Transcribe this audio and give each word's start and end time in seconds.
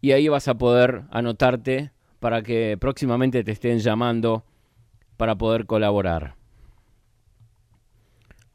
y 0.00 0.12
ahí 0.12 0.28
vas 0.28 0.48
a 0.48 0.58
poder 0.58 1.04
anotarte 1.10 1.90
para 2.20 2.42
que 2.42 2.76
próximamente 2.78 3.44
te 3.44 3.52
estén 3.52 3.78
llamando 3.78 4.44
para 5.16 5.36
poder 5.36 5.66
colaborar. 5.66 6.34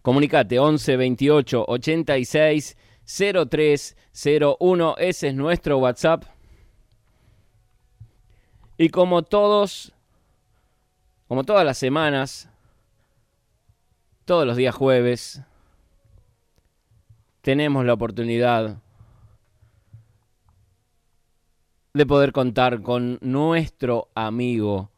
Comunicate 0.02 0.58
11 0.60 0.98
28 0.98 1.66
86 1.68 2.78
0301, 3.06 4.96
ese 4.98 5.28
es 5.28 5.36
nuestro 5.36 5.78
WhatsApp. 5.78 6.24
Y 8.78 8.90
como 8.90 9.22
todos, 9.22 9.94
como 11.28 11.44
todas 11.44 11.66
las 11.66 11.78
semanas, 11.78 12.50
todos 14.26 14.48
los 14.48 14.56
días 14.56 14.74
jueves, 14.74 15.42
tenemos 17.42 17.86
la 17.86 17.94
oportunidad 17.94 18.78
de 21.94 22.06
poder 22.06 22.32
contar 22.32 22.82
con 22.82 23.18
nuestro 23.22 24.08
amigo, 24.16 24.92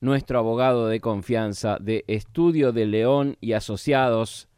nuestro 0.00 0.38
abogado 0.38 0.88
de 0.88 1.00
confianza 1.00 1.76
de 1.78 2.04
Estudio 2.06 2.72
de 2.72 2.86
León 2.86 3.36
y 3.40 3.52
Asociados. 3.52 4.48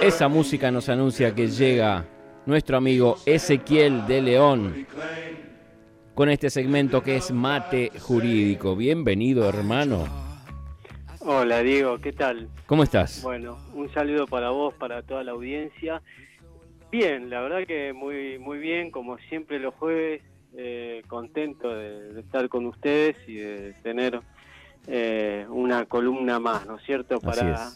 Esa 0.00 0.26
música 0.26 0.72
nos 0.72 0.88
anuncia 0.88 1.34
que 1.34 1.48
llega 1.48 2.04
nuestro 2.46 2.76
amigo 2.76 3.18
Ezequiel 3.26 4.06
de 4.08 4.22
León 4.22 4.86
con 6.14 6.28
este 6.30 6.50
segmento 6.50 7.00
que 7.02 7.16
es 7.16 7.30
Mate 7.30 7.92
Jurídico. 8.00 8.74
Bienvenido, 8.74 9.48
hermano. 9.48 10.04
Hola, 11.20 11.62
Diego, 11.62 12.00
¿qué 12.00 12.12
tal? 12.12 12.48
¿Cómo 12.66 12.82
estás? 12.82 13.22
Bueno, 13.22 13.56
un 13.72 13.88
saludo 13.94 14.26
para 14.26 14.50
vos, 14.50 14.74
para 14.74 15.02
toda 15.02 15.22
la 15.22 15.30
audiencia. 15.30 16.02
Bien, 16.92 17.30
la 17.30 17.40
verdad 17.40 17.66
que 17.66 17.94
muy 17.94 18.38
muy 18.38 18.58
bien, 18.58 18.90
como 18.90 19.16
siempre 19.16 19.58
los 19.58 19.72
jueves, 19.76 20.20
eh, 20.54 21.02
contento 21.08 21.74
de, 21.74 22.20
estar 22.20 22.50
con 22.50 22.66
ustedes 22.66 23.16
y 23.26 23.36
de 23.36 23.72
tener 23.82 24.20
eh, 24.86 25.46
una 25.48 25.86
columna 25.86 26.38
más, 26.38 26.66
¿no 26.66 26.76
es 26.76 26.84
cierto? 26.84 27.18
Para 27.18 27.70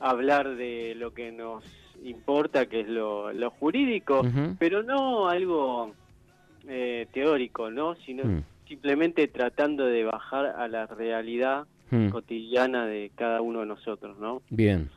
hablar 0.00 0.56
de 0.56 0.96
lo 0.96 1.14
que 1.14 1.30
nos 1.30 1.64
importa, 2.02 2.66
que 2.66 2.80
es 2.80 2.88
lo, 2.88 3.30
jurídico, 3.52 4.22
pero 4.58 4.82
no 4.82 5.28
algo 5.28 5.94
eh, 6.66 7.06
teórico, 7.12 7.70
¿no? 7.70 7.94
Sino 8.04 8.24
mm. 8.24 8.42
simplemente 8.66 9.28
tratando 9.28 9.86
de 9.86 10.02
bajar 10.02 10.46
a 10.46 10.66
la 10.66 10.86
realidad 10.86 11.68
mm. 11.92 12.08
cotidiana 12.08 12.84
de 12.84 13.12
cada 13.14 13.42
uno 13.42 13.60
de 13.60 13.66
nosotros, 13.66 14.18
¿no? 14.18 14.42
Bien. 14.50 14.90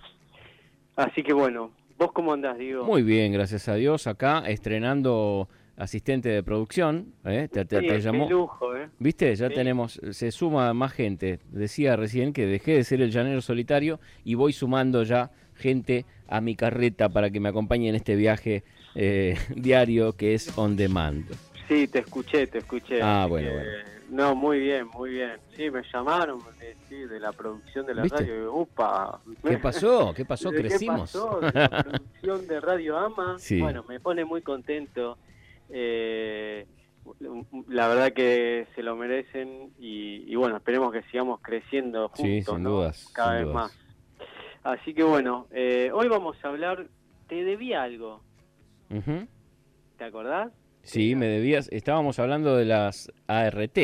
Así 0.95 1.21
que 1.21 1.33
bueno, 1.33 1.69
¿vos 1.99 2.11
cómo 2.13 2.33
andás, 2.33 2.57
Diego? 2.57 2.85
Muy 2.85 3.03
bien, 3.03 3.31
gracias 3.33 3.67
a 3.67 3.75
Dios, 3.75 4.07
acá 4.07 4.43
estrenando 4.47 5.49
asistente 5.75 6.29
de 6.29 6.41
producción, 6.43 7.13
¿eh? 7.25 7.47
te, 7.51 7.65
te, 7.65 8.01
llamó. 8.01 8.29
Lujo, 8.29 8.75
¿eh? 8.75 8.89
¿Viste? 8.99 9.33
Ya 9.35 9.49
tenemos, 9.49 9.99
se 10.11 10.31
suma 10.31 10.73
más 10.73 10.91
gente. 10.91 11.39
Decía 11.51 11.95
recién 11.95 12.33
que 12.33 12.45
dejé 12.45 12.73
de 12.73 12.83
ser 12.83 13.01
el 13.01 13.11
llanero 13.11 13.41
solitario 13.41 13.99
y 14.25 14.33
voy 14.33 14.51
sumando 14.51 15.03
ya 15.03 15.31
gente 15.55 16.05
a 16.27 16.41
mi 16.41 16.55
carreta 16.55 17.09
para 17.09 17.29
que 17.29 17.39
me 17.39 17.49
acompañe 17.49 17.89
en 17.89 17.95
este 17.95 18.15
viaje 18.15 18.63
eh, 18.95 19.37
diario 19.55 20.13
que 20.13 20.33
es 20.33 20.57
on 20.57 20.75
demand. 20.75 21.25
Sí, 21.67 21.87
te 21.87 21.99
escuché, 21.99 22.47
te 22.47 22.57
escuché. 22.57 23.01
Ah, 23.01 23.25
bueno, 23.29 23.51
bueno. 23.51 23.69
No, 24.09 24.35
muy 24.35 24.59
bien, 24.59 24.87
muy 24.87 25.11
bien. 25.11 25.37
Sí, 25.55 25.69
me 25.69 25.81
llamaron 25.93 26.39
de 26.89 27.19
la 27.19 27.31
producción 27.31 27.85
de 27.85 27.93
la 27.93 28.03
radio. 28.03 28.53
Upa. 28.53 29.21
¿Qué 29.43 29.57
pasó? 29.57 30.13
¿Qué 30.13 30.25
pasó? 30.25 30.49
Crecimos. 30.51 31.11
¿Qué 31.11 31.19
pasó? 31.19 31.39
De 31.39 31.51
la 31.53 31.83
producción 31.83 32.47
de 32.47 32.59
Radio 32.59 32.97
Ama. 32.97 33.37
Bueno, 33.59 33.85
me 33.87 33.99
pone 33.99 34.25
muy 34.25 34.41
contento. 34.41 35.17
Eh, 35.69 36.65
la 37.67 37.87
verdad 37.87 38.13
que 38.13 38.67
se 38.75 38.83
lo 38.83 38.95
merecen 38.95 39.71
y, 39.79 40.33
bueno, 40.35 40.57
esperemos 40.57 40.91
que 40.91 41.03
sigamos 41.03 41.39
creciendo 41.41 42.09
juntos, 42.09 42.55
sin 42.55 42.63
dudas, 42.63 43.09
cada 43.13 43.35
vez 43.35 43.47
más. 43.47 43.77
Así 44.63 44.93
que 44.93 45.03
bueno, 45.03 45.47
eh, 45.51 45.89
hoy 45.93 46.07
vamos 46.07 46.37
a 46.43 46.49
hablar, 46.49 46.87
te 47.27 47.43
debía 47.43 47.83
algo. 47.83 48.21
¿Te 49.97 50.03
acordás? 50.03 50.51
Sí, 50.83 51.15
me 51.15 51.27
debías, 51.27 51.69
estábamos 51.71 52.19
hablando 52.19 52.55
de 52.55 52.65
las 52.65 53.11
ART 53.27 53.77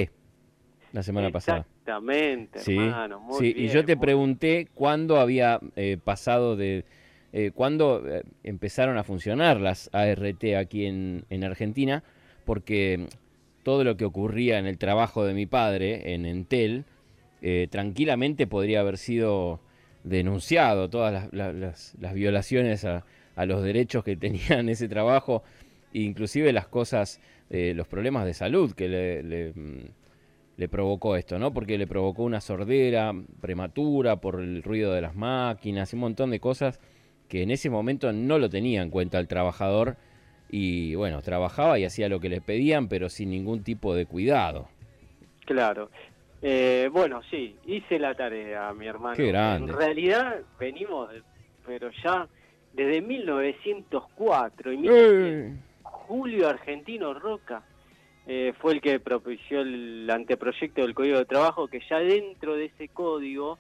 la 0.96 1.04
semana 1.04 1.30
pasada. 1.30 1.60
Exactamente, 1.60 2.60
hermano, 2.66 3.20
muy 3.20 3.40
sí, 3.40 3.54
y 3.56 3.68
yo 3.68 3.86
te 3.86 3.96
pregunté 3.98 4.68
cuándo 4.74 5.20
había 5.20 5.60
eh, 5.76 5.98
pasado 6.04 6.56
de 6.56 6.86
eh, 7.38 7.52
cuándo 7.54 8.02
eh, 8.08 8.24
empezaron 8.46 8.98
a 8.98 9.04
funcionar 9.04 9.60
las 9.60 9.90
ART 9.92 10.42
aquí 10.58 10.86
en, 10.86 11.44
Argentina, 11.44 12.02
porque 12.46 13.08
todo 13.62 13.84
lo 13.84 13.98
que 13.98 14.06
ocurría 14.06 14.58
en 14.58 14.68
el 14.68 14.78
trabajo 14.78 15.26
de 15.26 15.34
mi 15.34 15.46
padre 15.46 16.14
en 16.14 16.26
Entel, 16.26 16.86
eh, 17.42 17.68
tranquilamente 17.70 18.48
podría 18.48 18.80
haber 18.80 18.98
sido 18.98 19.60
denunciado, 20.06 20.90
todas 20.90 21.28
las, 21.34 21.94
violaciones 22.14 22.86
a, 22.86 23.04
los 23.46 23.64
derechos 23.64 24.06
que 24.06 24.16
tenían 24.16 24.70
ese 24.70 24.88
trabajo, 24.88 25.44
inclusive 25.92 26.54
las 26.54 26.68
cosas, 26.70 27.20
los 27.50 27.86
problemas 27.90 28.26
de 28.26 28.34
salud 28.34 28.72
que 28.72 28.88
le, 28.88 29.52
mm, 29.54 29.90
le, 30.58 30.68
provocó 30.68 31.16
esto, 31.16 31.40
¿no? 31.40 31.54
Porque 31.54 31.78
le 31.78 31.88
provocó 31.88 32.24
una 32.24 32.42
sordera 32.42 33.14
prematura 33.42 34.18
por 34.18 34.40
el 34.40 34.64
ruido 34.64 34.94
de 34.94 35.02
las 35.02 35.16
máquinas 35.16 35.92
y 35.92 35.96
un 35.96 36.02
montón 36.02 36.32
de 36.32 36.40
cosas 36.40 36.80
que 37.28 37.44
en 37.44 37.52
ese 37.52 37.70
momento 37.70 38.14
no 38.14 38.40
lo 38.40 38.50
tenía 38.50 38.82
en 38.82 38.90
cuenta 38.90 39.20
el 39.20 39.28
trabajador 39.28 39.98
y 40.50 40.96
bueno, 40.96 41.22
trabajaba 41.22 41.80
y 41.80 41.86
hacía 41.86 42.08
lo 42.10 42.20
que 42.20 42.30
le 42.30 42.42
pedían, 42.42 42.88
pero 42.88 43.10
sin 43.10 43.32
ningún 43.32 43.64
tipo 43.64 43.96
de 43.96 44.06
cuidado. 44.06 44.68
Claro. 45.46 45.90
Eh, 46.42 46.90
bueno, 46.92 47.22
sí, 47.32 47.56
hice 47.66 47.98
la 47.98 48.14
tarea, 48.14 48.72
mi 48.74 48.86
hermano. 48.88 49.16
Qué 49.16 49.28
grande. 49.28 49.72
En 49.72 49.78
realidad 49.78 50.42
venimos, 50.60 51.10
pero 51.66 51.90
ya 52.04 52.28
desde 52.74 53.02
1904 53.02 54.74
y 54.74 54.88
eh. 54.88 55.54
Julio 55.82 56.50
Argentino 56.50 57.14
Roca 57.14 57.64
eh, 58.28 58.54
fue 58.60 58.74
el 58.74 58.82
que 58.82 59.00
propició 59.00 59.62
el 59.62 60.10
anteproyecto 60.10 60.82
del 60.82 60.94
Código 60.94 61.20
de 61.20 61.26
Trabajo, 61.26 61.68
que 61.68 61.80
ya 61.90 62.00
dentro 62.00 62.56
de 62.56 62.66
ese 62.66 62.90
código 62.90 63.58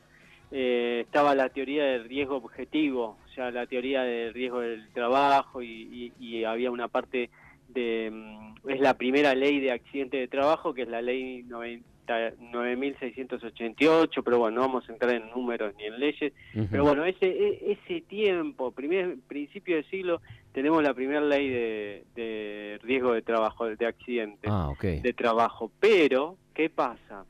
estaba 0.52 1.34
la 1.36 1.50
teoría 1.50 1.84
del 1.84 2.08
riesgo 2.08 2.38
objetivo, 2.38 3.18
ya 3.36 3.52
la 3.52 3.68
teoría 3.68 4.04
del 4.04 4.34
riesgo 4.34 4.62
del 4.62 4.88
trabajo 4.90 5.62
y, 5.62 6.44
había 6.46 6.72
una 6.72 6.88
parte 6.88 7.30
de... 7.70 8.09
Mm, 8.12 8.56
es 8.70 8.80
la 8.80 8.96
primera 8.96 9.36
ley 9.36 9.59
de 9.59 9.72
accidente 9.72 10.18
de 10.18 10.28
trabajo, 10.28 10.74
que 10.74 10.81
es 10.84 10.88
la 10.88 11.02
ley 11.02 11.44
9688, 11.44 14.24
pero 14.24 14.40
bueno, 14.40 14.56
no 14.56 14.62
vamos 14.62 14.90
a 14.90 14.94
entrar 14.94 15.14
en 15.14 15.30
números 15.30 15.75
ni 15.78 15.84
en 15.86 16.00
leyes. 16.00 16.34
Pero 16.72 16.84
bueno, 16.84 17.06
ese, 17.06 17.28
e, 17.28 17.74
ese 17.74 18.02
tiempo, 18.02 18.72
primer 18.72 19.18
principio 19.28 19.75
del 19.75 19.88
siglo, 19.90 20.20
tenemos 20.56 20.82
la 20.82 20.94
primera 20.94 21.20
ley 21.20 21.50
de, 21.50 22.80
riesgo 22.82 23.12
de 23.12 23.22
trabajo, 23.22 23.66
de 23.66 23.86
accidente 23.86 24.48
ah, 24.50 24.72
de 24.80 25.14
trabajo. 25.14 25.70
Pero, 25.82 26.38
¿qué 26.54 26.70
pasa? 26.70 27.26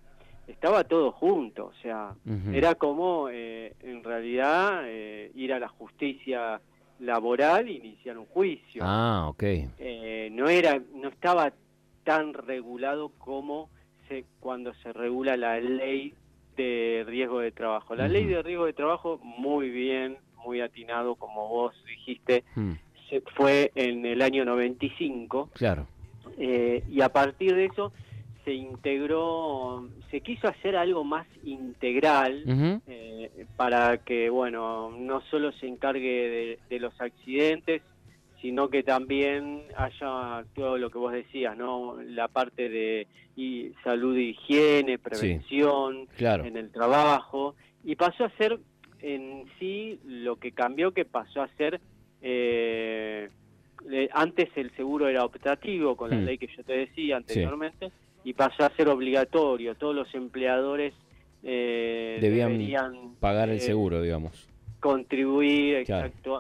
estaba 0.48 0.84
todo 0.84 1.12
junto, 1.12 1.66
o 1.66 1.74
sea, 1.82 2.14
era 2.54 2.76
como 2.76 3.30
eh, 3.32 3.74
en 3.82 4.04
realidad 4.04 4.84
eh, 4.86 5.32
ir 5.34 5.52
a 5.54 5.60
la 5.60 5.68
justicia 5.68 6.62
laboral 7.00 7.68
e 7.68 7.72
iniciar 7.72 8.16
un 8.20 8.28
juicio. 8.28 8.84
Ah, 8.86 9.26
ok. 9.28 9.44
Eh, 9.44 10.30
no 10.32 10.48
era, 10.48 10.80
no 10.94 11.10
estaba 11.10 11.52
tan 12.04 12.36
regulado 12.36 13.10
como 13.18 13.72
se, 14.08 14.26
cuando 14.40 14.72
se 14.76 14.94
regula 14.94 15.36
la 15.36 15.60
ley 15.60 16.14
de 16.56 17.04
riesgo 17.08 17.40
de 17.40 17.52
trabajo. 17.52 17.96
La 17.96 18.08
ley 18.08 18.26
de 18.26 18.44
riesgo 18.44 18.68
de 18.68 18.74
trabajo, 18.74 19.20
muy 19.24 19.72
bien, 19.72 20.20
muy 20.46 20.62
atinado, 20.62 21.16
como 21.16 21.50
vos 21.50 21.74
dijiste, 21.88 22.44
mm. 22.54 22.74
Se 23.10 23.22
fue 23.22 23.72
en 23.76 24.06
el 24.06 24.22
año 24.22 24.46
95. 24.46 25.50
Claro. 25.54 25.88
y 26.38 27.02
a 27.02 27.10
partir 27.10 27.56
de 27.56 27.66
eso 27.66 27.92
se 28.46 28.54
integró, 28.54 29.90
se 30.12 30.22
quiso 30.22 30.48
hacer 30.48 30.78
algo 30.78 31.04
más 31.04 31.26
integral 31.44 32.44
eh, 32.88 33.46
para 33.58 33.98
que, 33.98 34.30
bueno, 34.30 34.92
no 34.92 35.22
solo 35.32 35.52
se 35.54 35.68
encargue 35.68 36.60
de, 36.70 36.80
los 36.80 36.94
accidentes, 37.02 37.82
sino 38.42 38.70
que 38.70 38.84
también 38.84 39.64
haya 39.76 40.46
todo 40.54 40.78
lo 40.78 40.92
que 40.92 41.00
vos 41.00 41.12
decías, 41.12 41.58
¿no? 41.58 41.98
La 42.02 42.28
parte 42.28 42.70
de 42.70 43.08
y 43.36 43.72
salud 43.84 44.16
e 44.16 44.22
higiene, 44.22 45.00
prevención 45.00 46.08
en 46.18 46.56
el 46.56 46.72
trabajo, 46.72 47.56
y 47.84 47.96
pasó 47.96 48.26
a 48.26 48.30
ser 48.38 48.60
en 49.02 49.46
sí 49.60 50.00
lo 50.06 50.38
que 50.38 50.52
cambió, 50.52 50.92
que 50.94 51.04
pasó 51.04 51.42
a 51.42 51.50
ser... 51.58 51.82
Eh, 52.28 53.30
antes 54.14 54.50
el 54.56 54.76
seguro 54.76 55.08
era 55.08 55.24
optativo 55.24 55.96
con 55.96 56.10
la 56.10 56.16
hmm. 56.16 56.26
ley 56.26 56.38
que 56.40 56.48
yo 56.48 56.64
te 56.64 56.74
decía 56.74 57.18
anteriormente, 57.18 57.92
y 58.24 58.34
pasó 58.34 58.66
a 58.66 58.70
ser 58.72 58.88
obligatorio. 58.90 59.76
Todos 59.76 59.96
los 59.96 60.14
empleadores 60.16 60.96
eh, 61.44 62.18
debían 62.20 63.16
pagar 63.20 63.50
el 63.50 63.58
eh, 63.58 63.62
seguro, 63.62 64.02
digamos. 64.02 64.50
Contribuir 64.86 65.84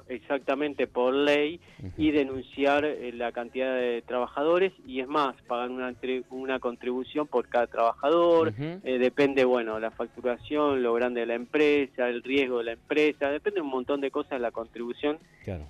exactamente 0.08 0.86
por 0.86 1.16
ley 1.16 1.60
y 1.98 2.12
denunciar 2.12 2.86
eh, 2.86 3.12
la 3.12 3.32
cantidad 3.32 3.76
de 3.76 4.04
trabajadores 4.04 4.72
y 4.86 5.00
es 5.00 5.08
más, 5.08 5.36
pagan 5.48 5.72
una, 5.72 5.96
una 6.30 6.60
contribución 6.60 7.26
por 7.26 7.50
cada 7.50 7.66
trabajador, 7.66 8.54
eh, 8.60 9.00
depende, 9.00 9.46
bueno, 9.46 9.80
la 9.80 9.90
facturación, 9.90 10.84
lo 10.84 10.94
grande 10.94 11.22
de 11.22 11.26
la 11.26 11.34
empresa, 11.34 12.08
el 12.08 12.22
riesgo 12.22 12.60
de 12.60 12.66
la 12.66 12.72
empresa, 12.74 13.32
depende 13.32 13.62
un 13.62 13.70
montón 13.70 14.00
de 14.00 14.12
cosas 14.12 14.40
la 14.40 14.52
contribución, 14.52 15.18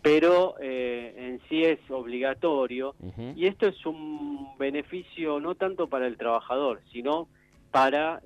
pero 0.02 0.56
eh, 0.60 1.14
en 1.18 1.40
sí 1.48 1.64
es 1.64 1.80
obligatorio 1.90 2.94
y 3.38 3.46
esto 3.46 3.68
es 3.68 3.86
un 3.86 4.50
beneficio 4.60 5.40
no 5.40 5.56
tanto 5.56 5.88
para 5.88 6.08
el 6.08 6.18
trabajador, 6.18 6.82
sino 6.92 7.30
para 7.72 8.22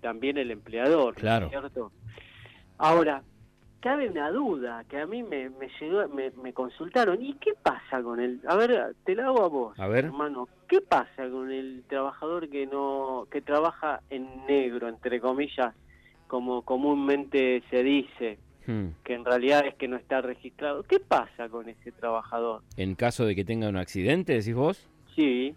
también 0.00 0.38
el 0.38 0.52
empleador, 0.52 1.16
claro. 1.16 1.48
¿cierto? 1.48 1.90
Ahora, 2.78 3.24
cabe 3.80 4.08
una 4.08 4.30
duda 4.30 4.84
que 4.88 4.98
a 4.98 5.06
mí 5.06 5.22
me, 5.22 5.50
me 5.50 5.68
llegó, 5.80 6.06
me, 6.08 6.52
consultaron. 6.52 7.24
¿Y 7.24 7.34
qué 7.34 7.52
pasa 7.62 8.02
con 8.02 8.20
el? 8.20 8.40
A 8.46 8.56
ver, 8.56 8.94
te 9.04 9.14
la 9.14 9.26
hago 9.26 9.44
a 9.44 9.48
vos, 9.48 9.78
a 9.78 9.88
ver. 9.88 10.06
hermano. 10.06 10.48
¿Qué 10.68 10.80
pasa 10.80 11.28
con 11.30 11.50
el 11.50 11.84
trabajador 11.88 12.48
que 12.48 12.66
no 12.66 13.26
que 13.30 13.40
trabaja 13.40 14.02
en 14.10 14.28
negro, 14.46 14.88
entre 14.88 15.20
comillas, 15.20 15.74
como 16.26 16.62
comúnmente 16.62 17.62
se 17.70 17.82
dice? 17.82 18.38
Hmm. 18.66 18.88
que 19.02 19.14
en 19.14 19.24
realidad 19.24 19.64
es 19.66 19.74
que 19.76 19.88
no 19.88 19.96
está 19.96 20.20
registrado. 20.20 20.82
¿Qué 20.82 21.00
pasa 21.00 21.48
con 21.48 21.70
ese 21.70 21.90
trabajador? 21.90 22.60
En 22.76 22.96
caso 22.96 23.24
de 23.24 23.34
que 23.34 23.42
tenga 23.42 23.66
un 23.66 23.78
accidente, 23.78 24.34
decís 24.34 24.54
vos? 24.54 24.86
Sí. 25.16 25.54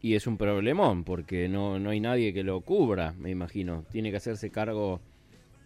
Y 0.00 0.16
es 0.16 0.26
un 0.26 0.36
problemón, 0.36 1.04
porque 1.04 1.48
no, 1.48 1.78
no 1.78 1.90
hay 1.90 2.00
nadie 2.00 2.34
que 2.34 2.42
lo 2.42 2.60
cubra, 2.62 3.14
me 3.16 3.30
imagino. 3.30 3.84
Tiene 3.92 4.10
que 4.10 4.16
hacerse 4.16 4.50
cargo 4.50 5.00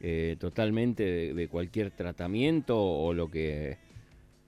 eh, 0.09 0.37
totalmente 0.39 1.35
de, 1.35 1.49
cualquier 1.49 1.91
tratamiento 1.91 2.81
o 2.81 3.13
lo 3.13 3.29
que 3.29 3.77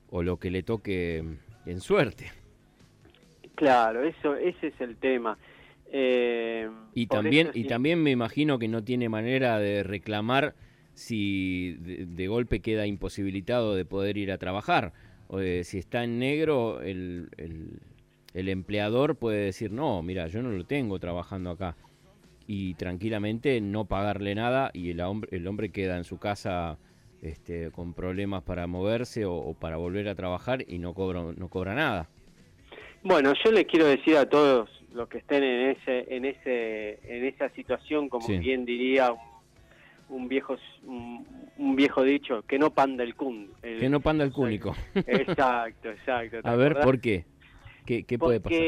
o 0.08 0.22
lo 0.22 0.36
que 0.36 0.52
le 0.52 0.62
toque 0.62 1.24
en 1.66 1.80
suerte. 1.80 2.30
Claro, 3.56 4.04
eso 4.04 4.36
ese 4.36 4.68
es 4.68 4.80
el 4.80 4.96
tema. 4.98 5.36
Eh, 5.90 6.70
y 6.94 7.08
también 7.08 7.50
y 7.54 7.64
también 7.64 8.00
me 8.00 8.12
imagino 8.12 8.60
que 8.60 8.68
no 8.68 8.84
tiene 8.84 9.08
manera 9.08 9.58
de 9.58 9.82
reclamar 9.82 10.54
si 10.94 11.76
de, 11.80 12.28
golpe 12.28 12.60
queda 12.60 12.86
imposibilitado 12.86 13.74
de 13.74 13.84
poder 13.84 14.16
ir 14.16 14.30
a 14.30 14.38
trabajar. 14.38 14.92
O 15.26 15.40
si 15.40 15.78
está 15.78 16.04
en 16.04 16.20
negro, 16.20 16.82
el, 16.82 17.30
el, 17.36 17.80
el 18.32 18.48
empleador 18.48 19.16
puede 19.16 19.46
decir, 19.46 19.72
no, 19.72 20.04
mira, 20.04 20.28
yo 20.28 20.40
no 20.40 20.50
lo 20.50 20.64
tengo 20.64 21.00
trabajando 21.00 21.50
acá 21.50 21.74
y 22.48 22.74
tranquilamente 22.74 23.60
no 23.60 23.84
pagarle 23.84 24.34
nada 24.34 24.70
y 24.72 24.90
el 24.90 25.00
hombre, 25.02 25.28
el 25.36 25.46
hombre 25.46 25.68
queda 25.68 25.98
en 25.98 26.04
su 26.04 26.18
casa 26.18 26.78
este, 27.20 27.70
con 27.70 27.92
problemas 27.92 28.42
para 28.42 28.66
moverse 28.66 29.26
o, 29.26 29.52
para 29.52 29.76
volver 29.76 30.08
a 30.08 30.14
trabajar 30.14 30.64
y 30.66 30.78
no 30.78 30.94
cobra, 30.94 31.22
no 31.36 31.48
cobra 31.48 31.74
nada. 31.74 32.08
Bueno, 33.02 33.34
yo 33.44 33.52
les 33.52 33.66
quiero 33.66 33.84
decir 33.84 34.16
a 34.16 34.26
todos 34.26 34.70
los 34.94 35.10
que 35.10 35.18
estén 35.18 35.44
en 35.44 35.76
ese 35.76 36.16
en 36.16 36.24
ese 36.24 36.98
en 37.04 37.26
esa 37.26 37.50
situación, 37.50 38.08
como 38.08 38.26
bien 38.26 38.64
diría 38.64 39.12
un, 40.08 40.26
viejo 40.26 40.56
un, 40.86 41.76
viejo 41.76 42.02
dicho, 42.02 42.42
que 42.48 42.58
no 42.58 42.70
panda 42.70 43.04
el 43.04 43.14
cún. 43.14 43.50
que 43.60 43.90
no 43.90 44.00
panda 44.00 44.24
el 44.24 44.32
cúnico. 44.32 44.74
Exacto, 44.94 45.90
exacto. 45.90 46.38
A 46.44 46.56
ver, 46.56 46.80
¿por 46.80 46.98
qué? 46.98 47.26
¿Qué, 47.84 48.04
qué 48.04 48.18
puede 48.18 48.40
pasar? 48.40 48.58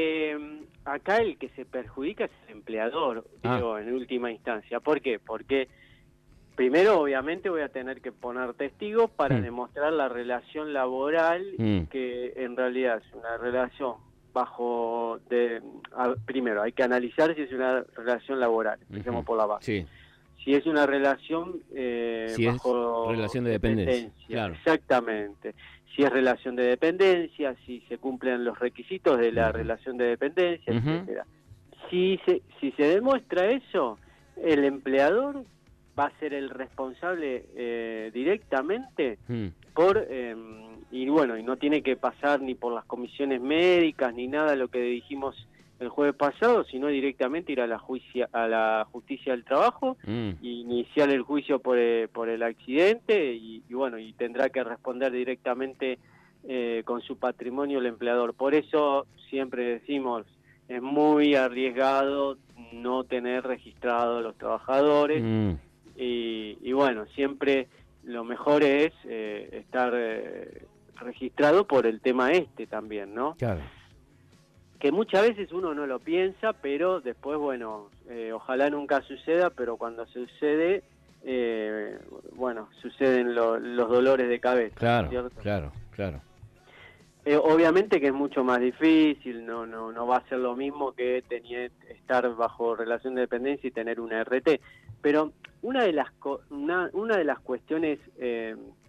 Acá 0.85 1.19
el 1.19 1.37
que 1.39 1.51
se 1.51 1.65
perjudica 1.65 2.25
es 2.25 2.31
el 2.47 2.57
empleador, 2.57 3.25
ah. 3.43 3.57
digo, 3.57 3.79
en 3.79 3.93
última 3.93 4.31
instancia. 4.31 4.81
¿Por 4.81 5.01
qué? 5.01 5.19
Porque 5.19 5.69
primero, 6.57 7.01
obviamente, 7.01 7.51
voy 7.51 7.63
a 7.63 7.69
tener 7.69 8.01
que 8.01 8.13
poner 8.13 8.55
testigos 8.55 9.11
para 9.11 9.37
mm. 9.37 9.43
demostrar 9.43 9.93
la 9.93 10.09
relación 10.09 10.73
laboral, 10.73 11.55
mm. 11.59 11.83
que 11.85 12.33
en 12.37 12.57
realidad 12.57 13.03
es 13.05 13.15
una 13.15 13.37
relación 13.37 13.95
bajo 14.33 15.19
de 15.29 15.61
primero 16.25 16.63
hay 16.63 16.71
que 16.71 16.85
analizar 16.85 17.35
si 17.35 17.43
es 17.43 17.53
una 17.53 17.83
relación 17.97 18.39
laboral 18.39 18.79
empecemos 18.89 19.25
por 19.25 19.37
la 19.37 19.47
base 19.47 19.89
si 20.45 20.55
es 20.55 20.67
una 20.67 20.87
relación 20.87 21.61
eh, 21.75 22.35
bajo 22.47 23.11
relación 23.11 23.45
de 23.45 23.51
dependencia, 23.51 24.11
Claro. 24.27 24.55
exactamente 24.55 25.55
si 25.95 26.03
es 26.03 26.11
relación 26.11 26.57
de 26.57 26.65
dependencia, 26.65 27.55
si 27.67 27.81
se 27.89 27.99
cumplen 27.99 28.45
los 28.45 28.59
requisitos 28.59 29.19
de 29.19 29.33
la 29.33 29.51
relación 29.53 29.97
de 29.97 30.05
dependencia, 30.05 30.73
etcétera. 30.73 31.27
Si 31.91 32.19
se, 32.25 32.43
si 32.61 32.71
se 32.73 32.85
demuestra 32.85 33.51
eso, 33.51 33.99
el 34.41 34.65
empleador 34.65 35.45
va 35.99 36.07
a 36.07 36.19
ser 36.21 36.33
el 36.35 36.51
responsable 36.51 37.45
eh, 37.57 38.11
directamente 38.15 39.19
mm. 39.27 39.47
por 39.75 40.07
em, 40.09 40.79
y 40.93 41.09
bueno 41.09 41.37
y 41.37 41.43
no 41.43 41.57
tiene 41.57 41.83
que 41.83 41.97
pasar 41.97 42.41
ni 42.41 42.55
por 42.55 42.73
las 42.73 42.85
comisiones 42.85 43.41
médicas 43.41 44.15
ni 44.15 44.29
nada 44.29 44.53
de 44.53 44.57
lo 44.57 44.69
que 44.69 44.81
dijimos 44.81 45.37
el 45.81 45.89
jueves 45.89 46.15
pasado, 46.15 46.63
sino 46.65 46.89
directamente 46.89 47.53
ir 47.53 47.61
a 47.63 47.67
la, 47.67 47.79
juicia, 47.79 48.29
a 48.33 48.47
la 48.47 48.87
justicia 48.93 49.33
del 49.33 49.45
trabajo 49.45 49.97
mm. 50.07 50.33
iniciar 50.43 51.09
el 51.09 51.23
juicio 51.23 51.59
por, 51.59 51.79
eh, 51.79 52.07
por 52.13 52.29
el 52.29 52.43
accidente 52.43 53.33
y, 53.35 53.63
bueno, 53.71 53.99
y 53.99 54.13
tendrá 54.13 54.51
que 54.51 54.63
responder 54.63 55.11
directamente 55.11 55.99
eh, 56.47 56.83
con 56.85 57.01
su 57.01 57.17
patrimonio 57.17 57.79
el 57.79 57.87
empleador. 57.87 58.35
Por 58.35 58.55
eso 58.55 59.07
siempre 59.31 59.65
decimos, 59.65 60.27
es 60.69 60.83
muy 60.83 61.35
arriesgado 61.35 62.37
no 62.73 63.05
tener 63.05 63.45
registrados 63.45 64.23
los 64.23 64.37
trabajadores 64.37 65.23
mm. 65.23 65.53
y, 65.97 66.73
bueno, 66.73 67.07
siempre 67.15 67.69
lo 68.05 68.23
mejor 68.23 68.65
es 68.65 68.93
eh, 69.05 69.49
estar 69.53 69.95
registrado 71.01 71.67
por 71.67 71.87
el 71.87 72.03
tema 72.03 72.33
este 72.33 72.67
también, 72.67 73.15
¿no? 73.15 73.35
Claro 73.39 73.63
que 74.81 74.91
muchas 74.91 75.23
veces 75.23 75.53
uno 75.53 75.75
no 75.75 75.87
lo 75.87 75.99
piensa, 75.99 76.55
pero 76.55 77.01
después, 77.01 77.39
bueno, 77.39 77.91
eh, 78.09 78.33
ojalá 78.33 78.71
nunca 78.71 79.03
suceda, 79.03 79.51
pero 79.51 79.77
cuando 79.77 80.07
sucede, 80.07 80.83
eh, 81.23 81.99
bueno, 82.35 82.71
suceden 82.81 83.35
los 83.35 83.89
dolores 83.91 84.29
de 84.29 84.41
cabeza. 84.41 84.75
Claro, 84.77 85.31
claro, 85.43 85.73
claro. 85.91 86.23
Eh, 87.27 87.37
obviamente 87.37 88.01
que 88.01 88.07
es 88.07 88.15
mucho 88.15 88.43
más 88.43 88.59
difícil, 88.61 89.45
no, 89.45 89.67
no, 89.67 89.93
no 89.93 90.07
va 90.07 90.17
a 90.17 90.29
ser 90.31 90.39
lo 90.39 90.57
mismo 90.57 90.93
que 90.93 91.23
tener, 91.29 91.71
estar 91.91 92.35
bajo 92.35 92.75
relación 92.75 93.15
de 93.15 93.21
dependencia 93.21 93.69
y 93.69 93.73
tener 93.73 94.01
una 94.01 94.25
RT, 94.25 94.61
pero 95.03 95.35
una 95.61 95.85
de 95.85 95.93
las, 95.93 96.09
una, 96.49 96.89
una 96.95 97.19
de 97.19 97.25
las 97.25 97.39
cuestiones 97.41 97.99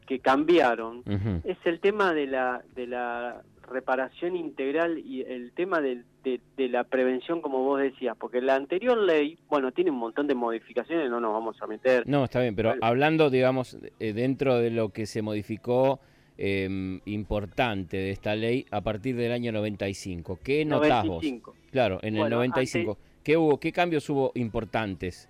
que 0.08 0.20
cambiaron 0.20 1.04
es 1.44 1.58
el 1.66 1.80
tema 1.80 2.14
de 2.14 2.28
la, 2.28 2.62
de 2.76 2.88
la 2.88 3.42
reparación 3.72 4.36
integral 4.36 5.00
y 5.00 5.22
el 5.22 5.52
tema 5.54 5.82
de, 5.82 6.04
de, 6.24 6.70
la 6.70 6.84
prevención, 6.84 7.42
como 7.42 7.64
vos 7.64 7.82
decías, 7.82 8.16
porque 8.18 8.42
la 8.42 8.56
anterior 8.56 8.98
ley, 8.98 9.38
bueno, 9.50 9.72
tiene 9.72 9.92
un 9.92 9.98
montón 9.98 10.28
de 10.28 10.36
modificaciones, 10.36 11.10
no 11.10 11.20
nos 11.20 11.34
vamos 11.34 11.62
a 11.62 11.68
meter. 11.68 12.04
No, 12.08 12.26
está 12.26 12.42
bien, 12.42 12.56
pero 12.56 12.76
hablando, 12.82 13.30
digamos, 13.30 13.78
eh, 14.00 14.14
dentro 14.14 14.58
de 14.58 14.70
lo 14.70 14.90
que 14.90 15.06
se 15.06 15.22
modificó 15.22 16.00
em, 16.38 17.00
importante 17.06 17.98
de 17.98 18.12
esta 18.12 18.36
ley 18.36 18.66
a 18.72 18.82
partir 18.82 19.16
del 19.16 19.32
año 19.32 19.52
95, 19.52 20.40
¿qué 20.44 20.66
notás 20.66 21.06
vos? 21.06 21.26
Claro, 21.72 22.00
en 22.02 22.18
el 22.18 22.30
95. 22.30 22.98
¿Qué 23.24 23.38
hubo? 23.38 23.60
¿Qué 23.60 23.72
cambios 23.72 24.10
hubo 24.10 24.32
importantes? 24.36 25.30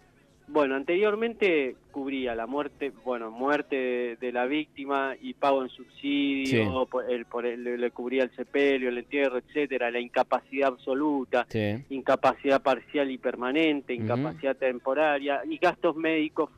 Bueno, 0.52 0.76
anteriormente 0.76 1.78
cubría 1.92 2.36
la 2.36 2.46
muerte, 2.46 2.92
bueno, 3.06 3.32
muerte 3.32 4.18
de, 4.20 4.32
la 4.34 4.46
víctima 4.46 5.16
y 5.22 5.34
pago 5.34 5.64
en 5.64 5.70
subsidio, 5.70 6.90
el, 7.08 7.26
por 7.26 7.46
le 7.46 7.92
cubría 7.92 8.24
el 8.24 8.36
sepelio, 8.36 8.90
el 8.90 8.98
entierro, 8.98 9.38
etcétera, 9.38 9.90
la 9.90 10.02
incapacidad 10.02 10.68
absoluta, 10.68 11.48
incapacidad 11.90 12.62
parcial 12.62 13.12
y 13.12 13.18
permanente, 13.18 13.94
incapacidad 13.94 14.58
temporaria 14.58 15.42
y 15.50 15.58
gastos 15.58 15.96
médicos, 15.96 16.50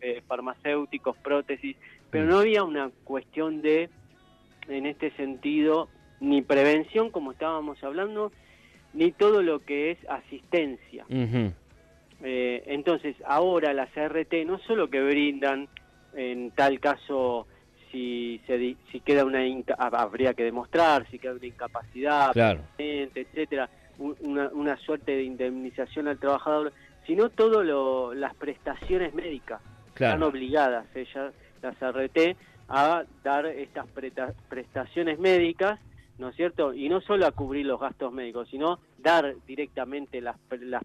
eh, 0.00 0.22
farmacéuticos, 0.26 1.16
prótesis, 1.18 1.76
pero 2.10 2.24
no 2.24 2.40
había 2.40 2.64
una 2.64 2.90
cuestión 3.04 3.62
de, 3.62 3.88
en 4.66 4.84
este 4.84 5.12
sentido, 5.12 5.88
ni 6.18 6.42
prevención, 6.42 7.10
como 7.10 7.30
estábamos 7.30 7.82
hablando, 7.84 8.32
ni 8.94 9.12
todo 9.12 9.42
lo 9.42 9.60
que 9.60 9.92
es 9.92 9.98
asistencia. 10.08 11.06
Eh, 12.22 12.62
entonces, 12.66 13.16
ahora 13.26 13.72
las 13.74 13.96
ART 13.96 14.32
no 14.46 14.58
solo 14.60 14.88
que 14.88 15.02
brindan, 15.02 15.68
en 16.14 16.50
tal 16.52 16.80
caso, 16.80 17.46
si, 17.90 18.40
se, 18.46 18.76
si 18.90 19.00
queda 19.00 19.24
una, 19.24 19.40
habría 19.78 20.34
que 20.34 20.44
demostrar, 20.44 21.08
si 21.10 21.18
queda 21.18 21.34
una 21.34 21.46
incapacidad, 21.46 22.32
etcétera, 22.78 23.68
una, 23.98 24.48
una 24.48 24.76
suerte 24.78 25.12
de 25.12 25.22
indemnización 25.24 26.08
al 26.08 26.18
trabajador, 26.18 26.72
sino 27.06 27.30
todo 27.30 27.62
lo, 27.62 28.14
las 28.14 28.34
prestaciones 28.34 29.14
médicas. 29.14 29.60
Están 29.88 30.22
obligadas 30.22 30.84
ellas, 30.94 31.32
las 31.62 31.82
ART, 31.82 32.36
a 32.68 33.04
dar 33.22 33.46
estas 33.46 33.86
prestaciones 34.48 35.18
médicas 35.18 35.80
¿no 36.18 36.30
es 36.30 36.36
cierto? 36.36 36.72
Y 36.72 36.88
no 36.88 37.00
solo 37.00 37.26
a 37.26 37.32
cubrir 37.32 37.66
los 37.66 37.80
gastos 37.80 38.12
médicos, 38.12 38.48
sino 38.50 38.78
dar 38.98 39.34
directamente 39.46 40.20
las, 40.20 40.36
las, 40.60 40.82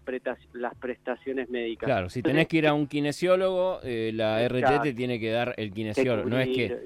las 0.52 0.74
prestaciones 0.76 1.48
médicas. 1.48 1.86
Claro, 1.86 2.10
si 2.10 2.22
tenés 2.22 2.48
que 2.48 2.58
ir 2.58 2.66
a 2.66 2.74
un 2.74 2.86
kinesiólogo, 2.86 3.80
eh, 3.82 4.12
la 4.14 4.46
RT 4.46 4.82
te 4.82 4.92
tiene 4.92 5.18
que 5.18 5.30
dar 5.30 5.54
el 5.56 5.72
kinesiólogo. 5.72 6.28
no, 6.28 6.38
es 6.38 6.48
que, 6.48 6.78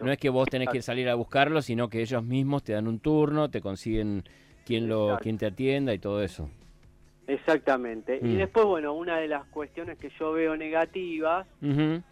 no 0.00 0.12
es 0.12 0.18
que 0.18 0.28
vos 0.30 0.48
tenés 0.48 0.68
que 0.70 0.82
salir 0.82 1.08
a 1.08 1.14
buscarlo, 1.14 1.60
sino 1.62 1.88
que 1.88 2.00
ellos 2.00 2.24
mismos 2.24 2.62
te 2.62 2.72
dan 2.72 2.88
un 2.88 2.98
turno, 2.98 3.50
te 3.50 3.60
consiguen 3.60 4.24
quien, 4.64 4.88
lo, 4.88 5.18
quien 5.20 5.38
te 5.38 5.46
atienda 5.46 5.92
y 5.92 5.98
todo 5.98 6.22
eso. 6.22 6.48
Exactamente. 7.26 8.18
Y 8.20 8.26
mm. 8.26 8.38
después, 8.38 8.66
bueno, 8.66 8.94
una 8.94 9.18
de 9.18 9.28
las 9.28 9.46
cuestiones 9.46 9.98
que 9.98 10.10
yo 10.18 10.32
veo 10.32 10.56
negativas 10.56 11.46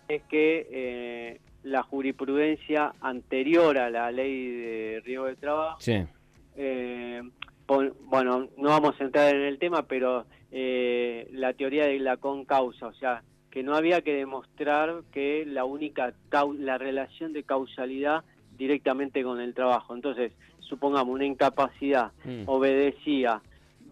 es 0.08 0.22
que 0.24 0.68
eh, 0.70 1.40
la 1.62 1.82
jurisprudencia 1.82 2.94
anterior 3.00 3.78
a 3.78 3.90
la 3.90 4.10
ley 4.10 4.50
de 4.50 5.02
riesgo 5.04 5.26
de 5.26 5.36
trabajo, 5.36 5.78
eh, 6.56 7.22
bueno, 8.06 8.48
no 8.56 8.68
vamos 8.68 9.00
a 9.00 9.04
entrar 9.04 9.34
en 9.34 9.42
el 9.42 9.58
tema, 9.58 9.82
pero 9.86 10.26
eh, 10.50 11.28
la 11.32 11.52
teoría 11.52 11.86
de 11.86 11.98
la 12.00 12.16
concausa, 12.16 12.88
o 12.88 12.94
sea, 12.94 13.22
que 13.50 13.62
no 13.62 13.74
había 13.74 14.02
que 14.02 14.14
demostrar 14.14 15.02
que 15.12 15.44
la 15.46 15.64
única 15.64 16.12
la 16.58 16.78
relación 16.78 17.32
de 17.32 17.42
causalidad 17.42 18.24
directamente 18.56 19.22
con 19.22 19.40
el 19.40 19.54
trabajo. 19.54 19.94
Entonces, 19.94 20.32
supongamos 20.60 21.14
una 21.14 21.24
incapacidad 21.24 22.12
mm. 22.24 22.44
obedecía 22.46 23.42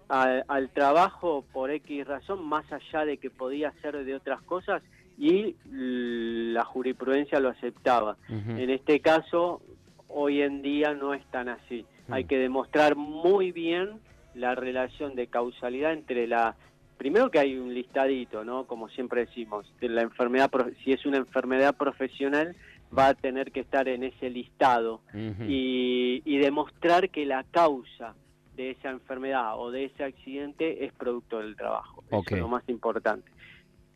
al, 0.09 0.71
trabajo 0.71 1.45
por 1.53 1.71
X 1.71 2.07
razón, 2.07 2.47
más 2.47 2.65
allá 2.73 3.05
de 3.05 3.19
que 3.19 3.31
podía 3.31 3.73
ser 3.83 4.05
de 4.05 4.15
otras 4.15 4.41
cosas, 4.43 4.83
y 5.19 5.57
la 5.65 6.65
jurisprudencia 6.65 7.41
lo 7.41 7.49
aceptaba. 7.49 8.17
En 8.29 8.71
este 8.71 9.01
caso, 9.01 9.61
hoy 10.09 10.43
en 10.43 10.63
día 10.63 10.95
no 10.95 11.13
es 11.13 11.25
tan 11.27 11.49
así. 11.49 11.85
Mm. 12.07 12.13
Hay 12.13 12.25
que 12.25 12.39
demostrar 12.39 12.95
muy 12.95 13.51
bien 13.51 14.01
la 14.35 14.55
relación 14.55 15.17
de 15.17 15.27
causalidad 15.27 15.93
entre 15.93 16.27
la 16.29 16.55
primero 16.97 17.31
que 17.31 17.39
hay 17.39 17.57
un 17.57 17.75
listadito, 17.75 18.45
¿no? 18.45 18.65
Como 18.65 18.89
siempre 18.89 19.27
decimos, 19.27 19.73
de 19.81 19.89
la 19.89 20.03
enfermedad 20.03 20.51
si 20.85 20.93
es 20.93 21.07
una 21.07 21.19
enfermedad 21.19 21.77
profesional 21.77 22.57
va 22.97 23.09
a 23.09 23.15
tener 23.15 23.53
que 23.53 23.61
estar 23.61 23.89
en 23.89 24.03
ese 24.03 24.31
listado 24.31 25.01
y, 25.15 26.23
y 26.25 26.39
demostrar 26.39 27.11
que 27.11 27.27
la 27.27 27.45
causa 27.45 28.15
de 28.57 28.71
esa 28.73 28.91
enfermedad 28.91 29.59
o 29.59 29.71
de 29.71 29.85
ese 29.85 30.05
accidente 30.05 30.85
es 30.85 30.93
producto 30.93 31.39
del 31.39 31.55
trabajo. 31.55 32.03
Eso 32.11 32.23
es 32.35 32.41
lo 32.41 32.49
más 32.49 32.69
importante. 32.69 33.31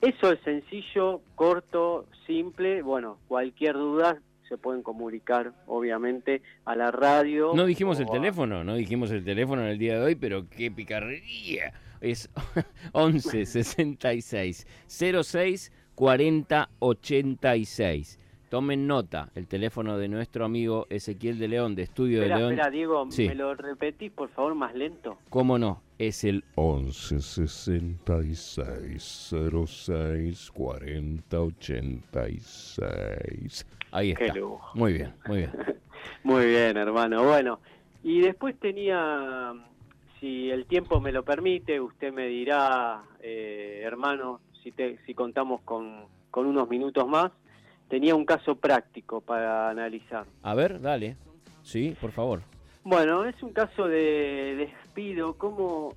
Eso 0.02 0.32
es 0.32 0.40
sencillo, 0.40 1.20
corto, 1.36 2.06
simple. 2.26 2.82
Bueno, 2.82 3.18
cualquier 3.28 3.74
duda 3.74 4.20
se 4.48 4.58
pueden 4.58 4.82
comunicar, 4.82 5.52
obviamente, 5.66 6.42
a 6.64 6.74
la 6.74 6.90
radio. 6.90 7.52
No 7.54 7.66
dijimos 7.66 8.00
el 8.00 8.06
teléfono, 8.06 8.64
no 8.64 8.74
dijimos 8.74 9.12
el 9.12 9.24
teléfono 9.24 9.62
en 9.62 9.68
el 9.68 9.78
día 9.78 9.94
de 9.94 10.04
hoy, 10.04 10.14
pero 10.16 10.48
qué 10.50 10.72
picarrería. 10.72 11.72
Es 12.00 12.28
11 12.92 13.46
66 13.46 14.66
06 14.88 15.72
40 15.94 16.68
86. 16.80 18.18
Tomen 18.48 18.86
nota, 18.88 19.30
el 19.36 19.46
teléfono 19.46 19.96
de 19.96 20.08
nuestro 20.08 20.44
amigo 20.44 20.86
Ezequiel 20.90 21.38
de 21.38 21.46
León, 21.48 21.74
de 21.74 21.82
Estudio 21.84 22.20
de 22.20 22.28
León. 22.28 22.52
Espera, 22.52 22.70
Diego, 22.70 23.06
¿me 23.06 23.34
lo 23.34 23.54
repetís, 23.54 24.10
por 24.10 24.28
favor, 24.30 24.54
más 24.56 24.74
lento? 24.74 25.16
¿Cómo 25.30 25.58
no? 25.58 25.80
Es 26.02 26.24
el 26.24 26.42
11 26.56 27.20
66 27.20 29.30
06 29.30 30.50
40 30.50 31.40
86. 31.40 33.66
Ahí 33.92 34.10
está. 34.10 34.34
Muy 34.74 34.94
bien, 34.94 35.14
muy 35.28 35.36
bien. 35.36 35.52
muy 36.24 36.46
bien, 36.46 36.76
hermano. 36.76 37.22
Bueno, 37.22 37.60
y 38.02 38.20
después 38.20 38.58
tenía, 38.58 39.54
si 40.18 40.50
el 40.50 40.66
tiempo 40.66 41.00
me 41.00 41.12
lo 41.12 41.22
permite, 41.22 41.80
usted 41.80 42.12
me 42.12 42.26
dirá, 42.26 43.04
eh, 43.20 43.82
hermano, 43.84 44.40
si, 44.60 44.72
te, 44.72 44.98
si 45.06 45.14
contamos 45.14 45.60
con, 45.60 46.06
con 46.32 46.46
unos 46.46 46.68
minutos 46.68 47.06
más 47.06 47.30
tenía 47.88 48.16
un 48.16 48.24
caso 48.24 48.56
práctico 48.56 49.20
para 49.20 49.70
analizar. 49.70 50.26
A 50.42 50.54
ver, 50.56 50.80
dale. 50.80 51.16
Sí, 51.62 51.96
por 52.00 52.10
favor. 52.10 52.42
Bueno, 52.84 53.24
es 53.24 53.40
un 53.42 53.52
caso 53.52 53.86
de 53.86 54.56
despido, 54.56 55.34
como 55.34 55.94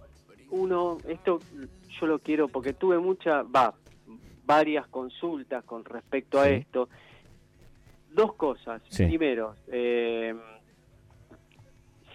uno, 0.51 0.97
esto 1.07 1.39
yo 1.99 2.05
lo 2.05 2.19
quiero 2.19 2.47
porque 2.47 2.73
tuve 2.73 2.99
muchas, 2.99 3.45
va, 3.45 3.73
varias 4.45 4.87
consultas 4.87 5.63
con 5.63 5.83
respecto 5.83 6.39
a 6.39 6.47
esto. 6.49 6.89
Dos 8.11 8.35
cosas. 8.35 8.81
Primero, 8.95 9.55
eh, 9.67 10.33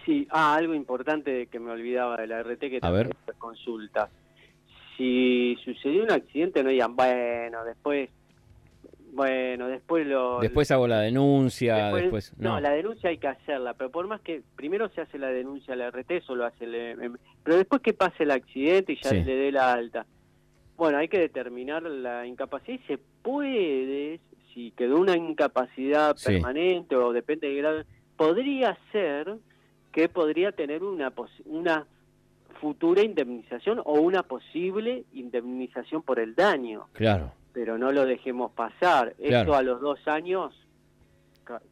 sí, 0.05 0.27
ah, 0.31 0.55
algo 0.55 0.73
importante 0.73 1.47
que 1.47 1.59
me 1.59 1.71
olvidaba 1.71 2.17
de 2.17 2.27
la 2.27 2.41
RT 2.41 2.59
que 2.59 2.79
también 2.79 3.09
consultas. 3.37 4.09
Si 4.97 5.57
sucedió 5.63 6.03
un 6.03 6.11
accidente, 6.11 6.63
no 6.63 6.69
digan, 6.69 6.95
bueno, 6.95 7.63
después 7.65 8.09
bueno, 9.11 9.67
después 9.67 10.07
lo... 10.07 10.39
Después 10.39 10.71
hago 10.71 10.87
la 10.87 11.01
denuncia, 11.01 11.93
después... 11.93 12.33
no. 12.37 12.59
la 12.61 12.71
denuncia 12.71 13.09
hay 13.09 13.17
que 13.17 13.27
hacerla, 13.27 13.73
pero 13.73 13.91
por 13.91 14.07
más 14.07 14.21
que 14.21 14.41
primero 14.55 14.87
se 14.89 15.01
hace 15.01 15.19
la 15.19 15.27
denuncia 15.27 15.73
a 15.73 15.77
la 15.77 15.91
RT, 15.91 16.11
eso 16.11 16.33
lo 16.35 16.45
hace 16.45 16.63
el... 16.63 17.19
Pero 17.43 17.57
después 17.57 17.81
que 17.81 17.93
pase 17.93 18.23
el 18.23 18.31
accidente 18.31 18.93
y 18.93 19.01
ya 19.01 19.11
le 19.11 19.35
dé 19.35 19.51
la 19.51 19.73
alta. 19.73 20.05
Bueno, 20.77 20.97
hay 20.97 21.09
que 21.09 21.19
determinar 21.19 21.83
la 21.83 22.25
incapacidad 22.25 22.79
y 22.81 22.87
se 22.87 22.99
puede, 23.21 24.21
si 24.53 24.71
quedó 24.71 24.99
una 24.99 25.17
incapacidad 25.17 26.15
permanente 26.23 26.95
o 26.95 27.11
depende 27.11 27.47
del 27.47 27.57
grado, 27.57 27.83
podría 28.15 28.77
ser 28.93 29.35
que 29.91 30.07
podría 30.07 30.53
tener 30.53 30.83
una, 30.83 31.11
una 31.45 31.85
futura 32.61 33.03
indemnización 33.03 33.81
o 33.83 33.99
una 33.99 34.23
posible 34.23 35.03
indemnización 35.11 36.01
por 36.01 36.17
el 36.17 36.33
daño. 36.33 36.87
Claro 36.93 37.33
pero 37.53 37.77
no 37.77 37.91
lo 37.91 38.05
dejemos 38.05 38.51
pasar. 38.51 39.15
Esto 39.19 39.55
a 39.55 39.61
los 39.61 39.81
dos 39.81 39.99
años 40.07 40.53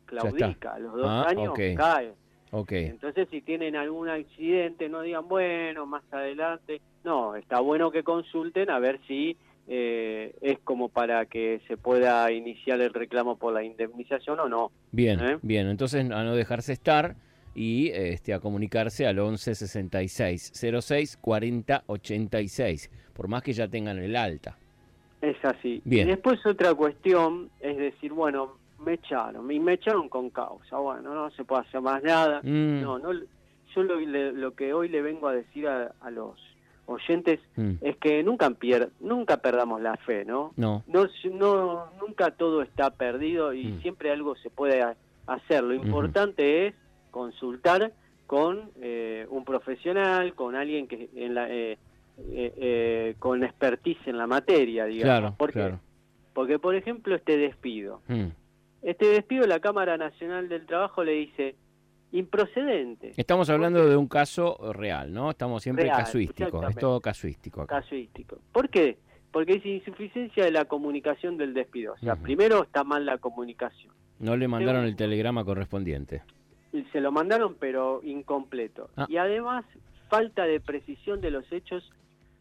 claudica, 0.06 0.74
a 0.74 0.80
los 0.80 0.94
dos 0.94 1.08
ah, 1.08 1.28
años 1.28 1.54
cae. 1.76 2.14
Okay. 2.52 2.86
Entonces, 2.86 3.28
si 3.30 3.42
tienen 3.42 3.76
algún 3.76 4.10
accidente, 4.10 4.90
no 4.90 5.02
digan, 5.02 5.28
bueno, 5.28 5.86
más 5.86 6.04
adelante. 6.12 6.82
No, 7.04 7.36
está 7.36 7.60
bueno 7.60 7.92
que 7.92 8.04
consulten 8.04 8.72
a 8.72 8.80
ver 8.80 9.00
si 9.08 9.38
eh, 9.68 10.34
es 10.42 10.58
como 10.64 10.90
para 10.90 11.28
que 11.28 11.62
se 11.68 11.78
pueda 11.78 12.32
iniciar 12.32 12.82
el 12.82 12.92
reclamo 12.92 13.38
por 13.38 13.54
la 13.54 13.64
indemnización 13.64 14.40
o 14.40 14.50
no. 14.50 14.72
Bien, 14.92 15.20
¿Eh? 15.20 15.38
bien. 15.44 15.68
Entonces, 15.68 16.10
a 16.10 16.24
no 16.24 16.36
dejarse 16.36 16.74
estar 16.74 17.16
y 17.54 17.90
este, 17.90 18.34
a 18.34 18.40
comunicarse 18.40 19.06
al 19.06 19.20
11 19.20 19.54
66 19.54 20.52
06 20.82 21.18
40 21.18 21.84
86, 21.86 22.90
por 23.14 23.28
más 23.28 23.44
que 23.44 23.54
ya 23.54 23.68
tengan 23.68 24.00
el 24.00 24.16
alta. 24.16 24.58
Es 25.22 25.38
así. 25.44 25.82
Y 25.86 26.04
después 26.04 26.46
otra 26.46 26.74
cuestión 26.74 27.50
es 27.60 27.78
decir, 27.78 28.14
bueno, 28.14 28.54
me 28.80 28.94
echaron, 28.94 29.52
y 29.52 29.60
me 29.60 29.74
echaron 29.74 30.08
con 30.08 30.30
causa, 30.30 30.78
bueno, 30.78 31.14
no 31.14 31.30
se 31.32 31.44
puede 31.44 31.62
hacer 31.64 31.82
más 31.82 32.02
nada. 32.02 32.40
Mm. 32.44 32.82
No, 32.82 33.00
no, 33.00 33.12
yo 33.14 33.84
lo, 33.84 34.56
que 34.56 34.74
hoy 34.74 34.90
le 34.90 35.02
vengo 35.02 35.28
a 35.28 35.34
decir 35.34 35.68
a, 35.68 35.94
los 36.10 36.40
oyentes 36.86 37.40
mm. 37.56 37.74
es 37.82 37.98
que 37.98 38.24
nunca 38.24 38.50
pier, 38.52 38.90
nunca 39.00 39.38
perdamos 39.38 39.82
la 39.82 39.96
fe, 39.98 40.26
¿no? 40.26 40.54
No. 40.56 40.84
No, 40.88 41.86
nunca 42.00 42.32
todo 42.32 42.62
está 42.62 42.90
perdido 42.92 43.54
y 43.54 43.66
mm. 43.66 43.82
siempre 43.82 44.12
algo 44.12 44.36
se 44.38 44.50
puede 44.50 44.84
hacer. 45.28 45.64
Lo 45.64 45.74
importante 45.74 46.68
es 46.68 46.76
consultar 47.12 47.92
con 48.26 48.72
eh, 48.82 49.26
un 49.30 49.44
profesional, 49.44 50.34
con 50.36 50.56
alguien 50.56 50.88
que 50.88 51.10
en 51.16 51.34
la 51.34 51.50
eh, 51.50 51.78
eh, 52.32 52.54
eh, 52.58 53.16
con 53.20 53.44
expertise 53.44 54.08
en 54.08 54.18
la 54.18 54.28
materia, 54.28 54.86
digamos. 54.86 55.36
Claro, 55.52 55.80
Porque, 56.34 56.60
por 56.60 56.76
ejemplo, 56.76 57.16
este 57.16 57.38
despido. 57.38 58.02
Mm. 58.08 58.28
Este 58.82 59.08
despido, 59.08 59.46
la 59.46 59.60
Cámara 59.60 59.98
Nacional 59.98 60.48
del 60.48 60.66
Trabajo 60.66 61.04
le 61.04 61.14
dice 61.14 61.56
improcedente. 62.12 63.14
Estamos 63.18 63.50
hablando 63.50 63.88
de 63.88 63.96
un 63.96 64.08
caso 64.08 64.74
real, 64.74 65.14
¿no? 65.14 65.32
Estamos 65.32 65.62
siempre 65.62 65.88
casuístico, 65.88 66.66
es 66.68 66.76
todo 66.76 67.00
casuístico. 67.02 67.66
Casuístico. 67.68 68.40
¿Por 68.52 68.70
qué? 68.70 68.98
Porque 69.32 69.56
es 69.56 69.66
insuficiencia 69.66 70.44
de 70.44 70.52
la 70.52 70.66
comunicación 70.66 71.38
del 71.38 71.54
despido. 71.54 71.94
O 71.94 71.98
sea, 71.98 72.16
primero 72.16 72.64
está 72.64 72.84
mal 72.84 73.06
la 73.06 73.18
comunicación. 73.18 73.94
No 74.20 74.36
le 74.36 74.48
mandaron 74.48 74.86
el 74.86 74.96
telegrama 74.96 75.46
correspondiente. 75.46 76.24
Se 76.92 77.02
lo 77.02 77.12
mandaron, 77.12 77.56
pero 77.60 78.02
incompleto. 78.04 78.90
Ah. 78.96 79.06
Y 79.10 79.18
además, 79.18 79.66
falta 80.10 80.44
de 80.44 80.60
precisión 80.60 81.22
de 81.22 81.32
los 81.32 81.50
hechos 81.52 81.90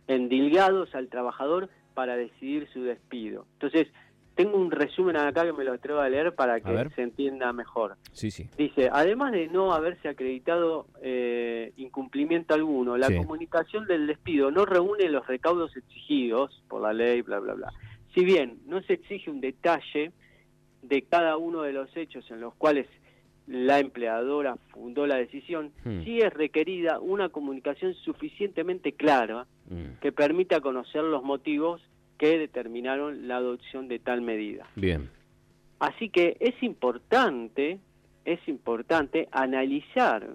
endilgados 0.08 0.94
al 0.94 1.08
trabajador 1.08 1.70
para 1.94 2.16
decidir 2.16 2.68
su 2.72 2.82
despido. 2.82 3.46
Entonces, 3.54 3.88
tengo 4.34 4.56
un 4.56 4.70
resumen 4.70 5.16
acá 5.16 5.44
que 5.44 5.52
me 5.52 5.64
lo 5.64 5.72
atrevo 5.72 5.98
a 5.98 6.08
leer 6.08 6.32
para 6.32 6.60
que 6.60 6.88
se 6.94 7.02
entienda 7.02 7.52
mejor. 7.52 7.96
Sí, 8.12 8.30
sí. 8.30 8.48
Dice, 8.56 8.88
además 8.92 9.32
de 9.32 9.48
no 9.48 9.72
haberse 9.72 10.08
acreditado 10.08 10.86
eh, 11.02 11.72
incumplimiento 11.76 12.54
alguno, 12.54 12.96
la 12.96 13.08
comunicación 13.08 13.86
del 13.88 14.06
despido 14.06 14.52
no 14.52 14.64
reúne 14.64 15.08
los 15.08 15.26
recaudos 15.26 15.76
exigidos 15.76 16.62
por 16.68 16.82
la 16.82 16.92
ley, 16.92 17.22
bla, 17.22 17.40
bla, 17.40 17.54
bla. 17.54 17.72
Si 18.14 18.24
bien 18.24 18.60
no 18.66 18.80
se 18.82 18.92
exige 18.92 19.28
un 19.28 19.40
detalle 19.40 20.12
de 20.82 21.02
cada 21.02 21.36
uno 21.36 21.62
de 21.62 21.72
los 21.72 21.94
hechos 21.96 22.30
en 22.30 22.40
los 22.40 22.54
cuales 22.54 22.86
la 23.48 23.80
empleadora 23.80 24.56
fundó 24.72 25.06
la 25.06 25.16
decisión, 25.16 25.72
Hmm. 25.84 26.02
sí 26.04 26.18
es 26.20 26.32
requerida 26.32 27.00
una 27.00 27.30
comunicación 27.30 27.94
suficientemente 27.94 28.92
clara 28.92 29.46
Mm, 29.70 29.98
que 30.00 30.12
permita 30.12 30.60
conocer 30.62 31.02
los 31.02 31.22
motivos 31.22 31.82
que 32.16 32.38
determinaron 32.38 33.28
la 33.28 33.36
adopción 33.36 33.86
de 33.86 33.98
tal 33.98 34.22
medida. 34.22 34.66
Bien. 34.76 35.10
Así 35.78 36.08
que 36.08 36.36
es 36.40 36.60
importante, 36.62 37.78
es 38.24 38.40
importante 38.48 39.28
analizar 39.30 40.26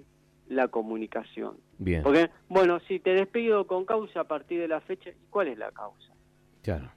la 0.50 0.68
comunicación. 0.68 1.58
Bien. 1.80 2.04
Porque, 2.04 2.30
bueno, 2.48 2.80
si 2.88 3.00
te 3.00 3.14
despido 3.16 3.66
con 3.66 3.86
causa 3.86 4.22
a 4.22 4.24
partir 4.26 4.60
de 4.62 4.68
la 4.68 4.82
fecha, 4.82 5.10
¿y 5.10 5.14
¿cuál 5.30 5.48
es 5.48 5.58
la 5.58 5.72
causa? 5.72 6.14
Claro. 6.62 6.92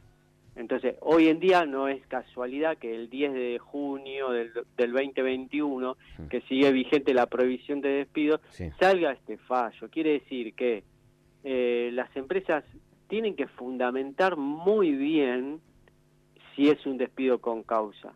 Entonces, 0.57 0.97
hoy 1.03 1.29
en 1.29 1.39
día 1.39 1.67
no 1.67 1.87
es 1.89 2.05
casualidad 2.07 2.79
que 2.79 2.95
el 2.95 3.11
10 3.11 3.35
de 3.35 3.59
junio 3.59 4.31
del, 4.31 4.53
del 4.77 4.93
2021, 4.93 5.97
Mm. 6.19 6.27
que 6.29 6.41
sigue 6.43 6.73
vigente 6.73 7.13
la 7.15 7.27
prohibición 7.27 7.81
de 7.83 7.91
despido, 7.91 8.41
Sí. 8.51 8.71
salga 8.81 9.13
este 9.13 9.37
fallo. 9.39 9.89
Quiere 9.91 10.13
decir 10.13 10.55
que 10.55 10.83
eh, 11.45 11.91
las 11.93 12.15
empresas 12.17 12.65
tienen 13.09 13.37
que 13.37 13.47
fundamentar 13.47 14.37
muy 14.37 14.91
bien 14.93 15.61
si 16.57 16.69
es 16.71 16.85
un 16.87 16.97
despido 16.97 17.39
con 17.41 17.63
causa. 17.63 18.13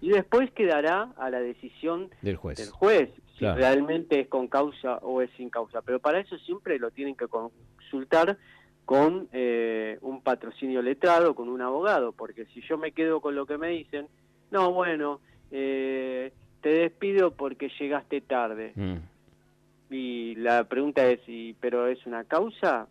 Y 0.00 0.08
después 0.08 0.50
quedará 0.52 1.12
a 1.18 1.28
la 1.30 1.40
decisión 1.40 2.08
Del 2.22 2.36
juez. 2.36 2.56
del 2.58 2.70
juez 2.70 3.10
si 3.34 3.38
Claro. 3.40 3.58
realmente 3.60 4.18
es 4.20 4.28
con 4.28 4.48
causa 4.48 4.96
o 4.98 5.20
es 5.20 5.30
sin 5.36 5.50
causa. 5.50 5.82
Pero 5.82 6.00
para 6.00 6.20
eso 6.20 6.36
siempre 6.38 6.78
lo 6.78 6.90
tienen 6.90 7.14
que 7.14 7.26
consultar 7.28 8.38
con 8.84 9.28
eh, 9.32 9.98
un 10.02 10.22
patrocinio 10.22 10.82
letrado, 10.82 11.34
con 11.34 11.48
un 11.48 11.60
abogado, 11.62 12.12
porque 12.12 12.46
si 12.46 12.60
yo 12.62 12.76
me 12.78 12.92
quedo 12.92 13.20
con 13.20 13.34
lo 13.34 13.46
que 13.46 13.58
me 13.58 13.68
dicen, 13.68 14.06
no, 14.50 14.72
bueno, 14.72 15.20
eh, 15.50 16.32
te 16.60 16.68
despido 16.70 17.32
porque 17.32 17.70
llegaste 17.78 18.20
tarde. 18.20 18.72
Mm, 18.76 18.96
Y 19.90 20.34
la 20.36 20.64
pregunta 20.64 21.06
es, 21.06 21.20
¿y, 21.26 21.52
¿pero 21.54 21.86
es 21.86 22.04
una 22.06 22.24
causa? 22.24 22.86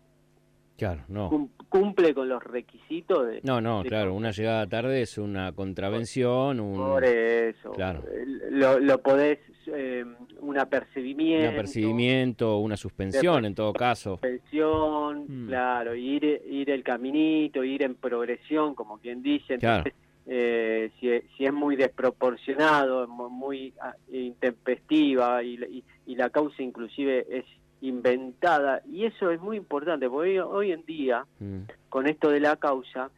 Claro, 0.78 1.02
no. 1.08 1.28
Cum- 1.28 1.48
¿Cumple 1.68 2.12
con 2.14 2.28
los 2.28 2.42
requisitos? 2.42 3.26
De, 3.26 3.40
No, 3.44 3.60
no, 3.60 3.82
de 3.82 3.88
claro, 3.88 4.14
una 4.14 4.30
llegada 4.30 4.66
tarde 4.66 5.02
es 5.02 5.16
una 5.18 5.52
contravención, 5.52 6.60
un, 6.60 6.76
Por 6.76 7.04
eso. 7.04 7.70
Claro. 7.72 8.02
Lo, 8.50 8.78
lo 8.78 8.98
podés, 8.98 9.38
eh, 9.66 10.04
un 10.40 10.58
apercibimiento. 10.58 11.48
un 11.48 11.54
apercibimiento, 11.54 12.58
una 12.58 12.76
suspensión 12.76 13.44
en 13.44 13.54
todo 13.54 13.72
caso. 13.72 14.12
suspensión, 14.12 15.24
Mm. 15.28 15.48
claro, 15.48 15.94
ir, 15.94 16.24
ir 16.48 16.70
el 16.70 16.82
caminito, 16.82 17.62
ir 17.64 17.82
en 17.82 17.94
progresión, 17.94 18.74
como 18.74 18.98
quien 18.98 19.22
dice. 19.22 19.58
Claro. 19.58 19.84
Entonces, 19.86 19.94
eh, 20.26 20.90
si, 21.00 21.10
si 21.36 21.44
es 21.44 21.52
muy 21.52 21.74
desproporcionado, 21.76 23.08
mu- 23.08 23.28
muy 23.28 23.72
ah, 23.80 23.94
intempestiva 24.12 25.42
y, 25.42 25.56
la- 25.56 25.66
y, 25.68 25.84
y 26.06 26.14
la 26.16 26.30
causa 26.30 26.62
inclusive 26.62 27.26
es 27.30 27.44
inventada, 27.80 28.80
y 28.88 29.04
eso 29.06 29.30
es 29.32 29.40
muy 29.40 29.56
importante, 29.56 30.08
porque 30.08 30.40
hoy, 30.40 30.48
hoy 30.68 30.72
en 30.72 30.84
día, 30.84 31.26
Mm, 31.40 31.62
con 31.88 32.06
esto 32.06 32.30
de 32.30 32.38
la 32.38 32.54
causa, 32.56 33.10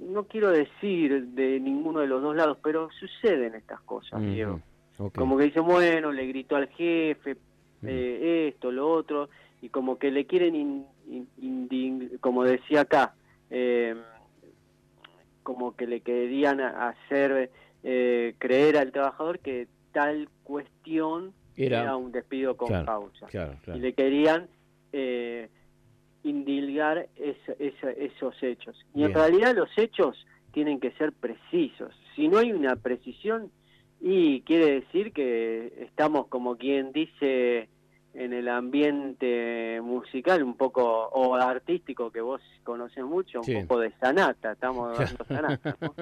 no 0.00 0.24
quiero 0.24 0.50
decir 0.50 1.26
de 1.28 1.60
ninguno 1.60 2.00
de 2.00 2.06
los 2.08 2.20
dos 2.22 2.34
lados, 2.36 2.58
pero 2.62 2.88
suceden 2.98 3.54
estas 3.54 3.80
cosas, 3.82 4.20
mm, 4.20 4.32
Diego. 4.32 4.60
Como 5.08 5.38
que 5.38 5.44
dicen, 5.44 5.64
bueno, 5.64 6.12
le 6.12 6.26
gritó 6.26 6.56
al 6.56 6.68
jefe, 6.68 7.34
Mm. 7.82 7.86
eh, 7.88 8.48
esto, 8.48 8.70
lo 8.70 8.92
otro, 8.92 9.30
y 9.62 9.70
como 9.70 9.98
que 9.98 10.10
le 10.10 10.26
quieren, 10.26 10.54
in- 10.54 12.18
como 12.20 12.44
decía 12.44 12.82
acá, 12.82 13.14
eh, 13.48 13.94
como 15.42 15.74
que 15.74 15.86
le 15.86 16.00
querían 16.02 16.60
hacer 16.60 17.50
eh, 17.82 18.34
creer 18.38 18.76
al 18.76 18.92
trabajador 18.92 19.38
que 19.38 19.66
tal 19.92 20.28
cuestión 20.44 21.32
Era- 21.56 21.80
era, 21.82 21.96
un 21.96 22.12
despido 22.12 22.54
con 22.58 22.68
claro, 22.68 22.84
causa. 22.84 23.26
Claro, 23.28 23.54
claro. 23.64 23.78
Y 23.78 23.82
le 23.82 23.94
querían 23.94 24.48
eh, 24.92 25.48
indilgar 26.24 27.08
esos 27.16 28.42
hechos. 28.42 28.76
Y 28.92 28.98
Bien. 28.98 29.10
en 29.10 29.14
realidad 29.16 29.54
los 29.56 29.70
hechos 29.78 30.26
tienen 30.52 30.78
que 30.80 30.90
ser 30.92 31.12
precisos. 31.12 31.94
Si 32.14 32.28
no 32.28 32.36
hay 32.38 32.52
una 32.52 32.76
precisión, 32.76 33.50
y 34.00 34.40
quiere 34.42 34.80
decir 34.80 35.12
que 35.12 35.72
estamos 35.84 36.26
como 36.28 36.56
quien 36.56 36.92
dice 36.92 37.68
en 38.14 38.32
el 38.32 38.48
ambiente 38.48 39.80
musical 39.82 40.42
un 40.42 40.56
poco 40.56 40.82
o 40.82 41.34
artístico 41.36 42.10
que 42.10 42.20
vos 42.20 42.40
conoces 42.64 43.04
mucho, 43.04 43.38
un 43.38 43.44
Sí. 43.44 43.54
poco 43.62 43.78
de 43.80 43.92
sanata, 44.00 44.52
estamos 44.52 44.98
dando 44.98 45.24
sanata, 45.26 45.76
¿no? 45.80 45.94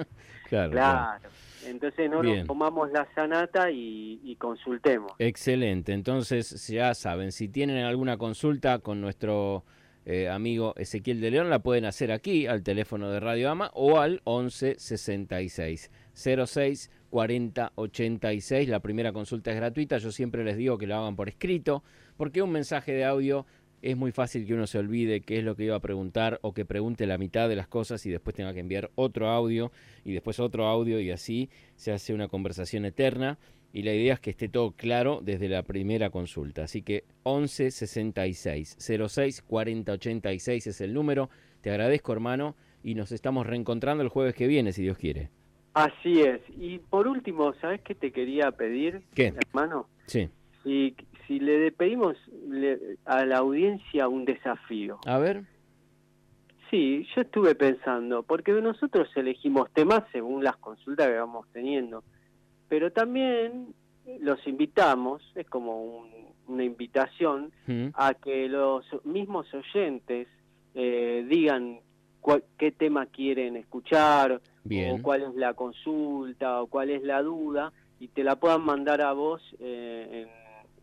Claro, 0.47 0.71
claro. 0.71 0.71
Claro. 0.71 1.29
Entonces 1.67 2.09
no 2.09 2.21
Bien. 2.21 2.37
nos 2.39 2.47
tomamos 2.47 2.89
la 2.91 3.07
sanata 3.13 3.69
y, 3.69 4.19
y 4.23 4.35
consultemos. 4.37 5.11
Excelente. 5.19 5.91
Entonces, 5.93 6.67
ya 6.69 6.93
saben, 6.95 7.31
si 7.31 7.49
tienen 7.49 7.83
alguna 7.83 8.17
consulta 8.17 8.79
con 8.79 9.01
nuestro 9.01 9.65
eh, 10.05 10.29
amigo 10.29 10.73
Ezequiel 10.77 11.19
de 11.21 11.31
León, 11.31 11.49
la 11.49 11.59
pueden 11.59 11.85
hacer 11.85 12.11
aquí 12.11 12.47
al 12.47 12.63
teléfono 12.63 13.11
de 13.11 13.19
Radio 13.19 13.51
Ama 13.51 13.69
o 13.73 13.99
al 13.99 14.21
11 14.23 14.79
66 14.79 15.91
06 16.13 16.89
40 17.09 17.73
86. 17.75 18.69
La 18.69 18.79
primera 18.79 19.11
consulta 19.11 19.51
es 19.51 19.57
gratuita. 19.57 19.97
Yo 19.97 20.11
siempre 20.11 20.43
les 20.43 20.57
digo 20.57 20.77
que 20.77 20.87
lo 20.87 20.95
hagan 20.95 21.15
por 21.15 21.29
escrito, 21.29 21.83
porque 22.17 22.41
un 22.41 22.51
mensaje 22.51 22.93
de 22.93 23.05
audio 23.05 23.45
es 23.81 23.95
muy 23.95 24.11
fácil 24.11 24.45
que 24.45 24.53
uno 24.53 24.67
se 24.67 24.77
olvide 24.77 25.21
qué 25.21 25.37
es 25.37 25.43
lo 25.43 25.55
que 25.55 25.65
iba 25.65 25.75
a 25.75 25.79
preguntar 25.79 26.39
o 26.41 26.53
que 26.53 26.65
pregunte 26.65 27.07
la 27.07 27.17
mitad 27.17 27.47
de 27.47 27.55
las 27.55 27.67
cosas 27.67 28.05
y 28.05 28.09
después 28.09 28.35
tenga 28.35 28.53
que 28.53 28.59
enviar 28.59 28.91
otro 28.95 29.29
audio 29.29 29.71
y 30.03 30.11
después 30.11 30.39
otro 30.39 30.67
audio 30.67 30.99
y 30.99 31.11
así 31.11 31.49
se 31.75 31.91
hace 31.91 32.13
una 32.13 32.27
conversación 32.27 32.85
eterna 32.85 33.39
y 33.71 33.83
la 33.83 33.93
idea 33.93 34.15
es 34.15 34.19
que 34.19 34.31
esté 34.31 34.49
todo 34.49 34.71
claro 34.71 35.21
desde 35.23 35.47
la 35.47 35.63
primera 35.63 36.09
consulta. 36.09 36.63
Así 36.63 36.81
que 36.81 37.05
11 37.23 37.71
66 37.71 38.77
06 38.79 39.41
40 39.43 39.91
86 39.91 40.67
es 40.67 40.81
el 40.81 40.93
número. 40.93 41.29
Te 41.61 41.69
agradezco, 41.69 42.11
hermano, 42.11 42.55
y 42.83 42.95
nos 42.95 43.11
estamos 43.11 43.45
reencontrando 43.45 44.03
el 44.03 44.09
jueves 44.09 44.33
que 44.33 44.47
viene, 44.47 44.73
si 44.73 44.81
Dios 44.81 44.97
quiere. 44.97 45.29
Así 45.73 46.21
es. 46.21 46.41
Y 46.57 46.79
por 46.79 47.07
último, 47.07 47.53
¿sabes 47.61 47.81
qué 47.81 47.95
te 47.95 48.11
quería 48.11 48.51
pedir, 48.51 49.01
¿Qué? 49.13 49.33
hermano? 49.47 49.87
Sí. 50.07 50.29
Si, 50.63 50.95
si 51.27 51.39
le 51.39 51.71
pedimos 51.71 52.17
le- 52.47 52.97
a 53.05 53.25
la 53.25 53.37
audiencia 53.37 54.07
un 54.07 54.25
desafío. 54.25 54.99
A 55.05 55.17
ver. 55.19 55.43
Sí, 56.69 57.07
yo 57.15 57.21
estuve 57.21 57.55
pensando, 57.55 58.21
porque 58.23 58.51
nosotros 58.51 59.09
elegimos 59.15 59.71
temas 59.73 60.03
según 60.11 60.43
las 60.43 60.55
consultas 60.57 61.07
que 61.07 61.17
vamos 61.17 61.47
teniendo, 61.51 62.03
pero 62.67 62.91
también 62.91 63.73
los 64.21 64.45
invitamos, 64.47 65.21
es 65.35 65.47
como 65.49 65.83
un- 65.83 66.09
una 66.47 66.63
invitación, 66.63 67.51
Mm, 67.67 67.87
a 67.93 68.13
que 68.15 68.47
los 68.49 68.85
mismos 69.05 69.47
oyentes 69.53 70.27
eh, 70.75 71.25
digan 71.27 71.79
cuál- 72.21 72.43
qué 72.59 72.71
tema 72.71 73.07
quieren 73.07 73.55
escuchar, 73.55 74.39
Bien. 74.63 74.99
o 74.99 75.01
cuál 75.01 75.23
es 75.23 75.35
la 75.35 75.53
consulta, 75.53 76.61
o 76.61 76.67
cuál 76.67 76.89
es 76.89 77.03
la 77.03 77.21
duda, 77.21 77.71
y 77.99 78.09
te 78.09 78.23
la 78.23 78.37
puedan 78.37 78.61
mandar 78.61 79.01
a 79.01 79.13
vos 79.13 79.41
eh, 79.59 80.27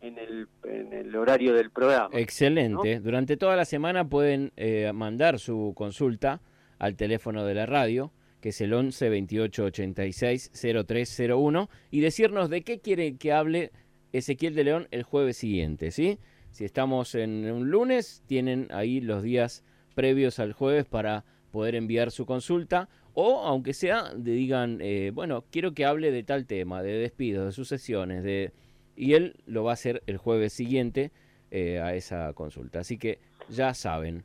en, 0.01 0.07
en 0.07 0.17
el, 0.17 0.47
en 0.63 0.93
el 0.93 1.15
horario 1.15 1.53
del 1.53 1.71
programa. 1.71 2.09
Excelente. 2.13 2.99
Durante 2.99 3.37
toda 3.37 3.55
la 3.55 3.65
semana 3.65 4.07
pueden 4.07 4.51
eh, 4.55 4.91
mandar 4.93 5.39
su 5.39 5.73
consulta 5.75 6.41
al 6.79 6.95
teléfono 6.95 7.45
de 7.45 7.55
la 7.55 7.65
radio, 7.65 8.11
que 8.41 8.49
es 8.49 8.61
el 8.61 8.73
11 8.73 9.09
28 9.09 9.63
86 9.65 10.51
0301, 10.85 11.69
y 11.91 12.01
decirnos 12.01 12.49
de 12.49 12.61
qué 12.61 12.79
quiere 12.79 13.17
que 13.17 13.33
hable 13.33 13.71
Ezequiel 14.13 14.55
de 14.55 14.63
León 14.63 14.87
el 14.91 15.03
jueves 15.03 15.37
siguiente, 15.37 15.91
¿sí? 15.91 16.19
Si 16.51 16.65
estamos 16.65 17.13
en 17.15 17.51
un 17.51 17.69
lunes, 17.69 18.23
tienen 18.25 18.67
ahí 18.71 19.01
los 19.01 19.21
días 19.21 19.63
previos 19.95 20.39
al 20.39 20.53
jueves 20.53 20.85
para 20.85 21.25
poder 21.51 21.75
enviar 21.75 22.11
su 22.11 22.25
consulta, 22.25 22.89
o 23.19 23.39
aunque 23.39 23.73
sea, 23.73 24.13
de 24.13 24.31
digan, 24.31 24.77
eh, 24.79 25.09
bueno, 25.11 25.43
quiero 25.49 25.73
que 25.73 25.85
hable 25.85 26.11
de 26.11 26.21
tal 26.21 26.45
tema, 26.45 26.83
de 26.83 26.99
despidos, 26.99 27.47
de 27.47 27.51
sucesiones, 27.51 28.23
de... 28.23 28.51
Y 28.95 29.15
él 29.15 29.37
lo 29.47 29.63
va 29.63 29.71
a 29.71 29.73
hacer 29.73 30.03
el 30.05 30.17
jueves 30.17 30.53
siguiente 30.53 31.11
eh, 31.49 31.79
a 31.79 31.95
esa 31.95 32.31
consulta. 32.33 32.81
Así 32.81 32.99
que 32.99 33.17
ya 33.49 33.73
saben, 33.73 34.23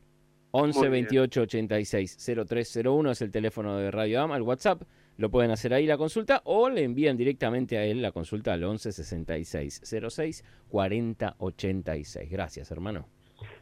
11 0.50 0.78
Muy 0.78 0.88
bien. 0.90 1.06
28 1.06 1.40
86 1.40 2.18
0301 2.46 3.10
es 3.12 3.22
el 3.22 3.30
teléfono 3.30 3.78
de 3.78 3.90
Radio 3.90 4.20
Ama, 4.20 4.36
el 4.36 4.42
WhatsApp. 4.42 4.82
Lo 5.16 5.30
pueden 5.30 5.52
hacer 5.52 5.72
ahí 5.72 5.86
la 5.86 5.96
consulta 5.96 6.42
o 6.44 6.68
le 6.68 6.84
envían 6.84 7.16
directamente 7.16 7.78
a 7.78 7.86
él 7.86 8.02
la 8.02 8.12
consulta 8.12 8.52
al 8.52 8.62
11 8.62 8.92
66 8.92 9.80
06 10.10 10.44
40 10.68 11.36
86. 11.38 12.30
Gracias, 12.30 12.70
hermano. 12.70 13.08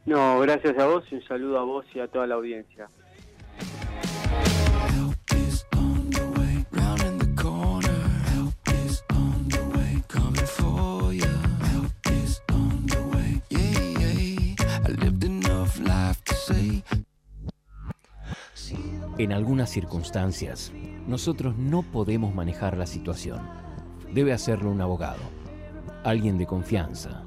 No, 0.07 0.41
gracias 0.41 0.77
a 0.77 0.87
vos 0.87 1.05
y 1.13 1.15
un 1.15 1.23
saludo 1.23 1.61
a 1.61 1.63
vos 1.63 1.87
y 1.95 2.01
a 2.01 2.09
toda 2.09 2.27
la 2.27 2.35
audiencia. 2.35 2.89
En 19.21 19.35
algunas 19.35 19.69
circunstancias, 19.69 20.73
nosotros 21.07 21.55
no 21.59 21.83
podemos 21.83 22.35
manejar 22.35 22.79
la 22.79 22.87
situación. 22.87 23.39
Debe 24.15 24.33
hacerlo 24.33 24.71
un 24.71 24.81
abogado. 24.81 25.21
alguien 26.05 26.39
de 26.39 26.47
confianza. 26.47 27.23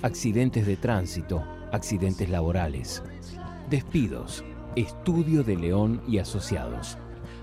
Accidentes 0.00 0.66
de 0.66 0.76
tránsito, 0.76 1.44
accidentes 1.72 2.30
laborales, 2.30 3.02
despidos, 3.68 4.44
Estudio 4.76 5.44
de 5.44 5.56
León 5.56 6.00
y 6.08 6.16
Asociados. 6.16 6.96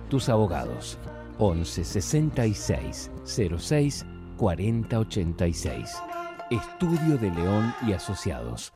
Tus 0.10 0.28
abogados. 0.28 0.98
11 1.38 1.84
66 1.84 3.12
06 3.60 4.06
40 4.38 5.00
86. 5.02 5.98
Estudio 6.50 7.20
de 7.20 7.30
León 7.30 7.76
y 7.88 7.94
Asociados. 7.94 8.74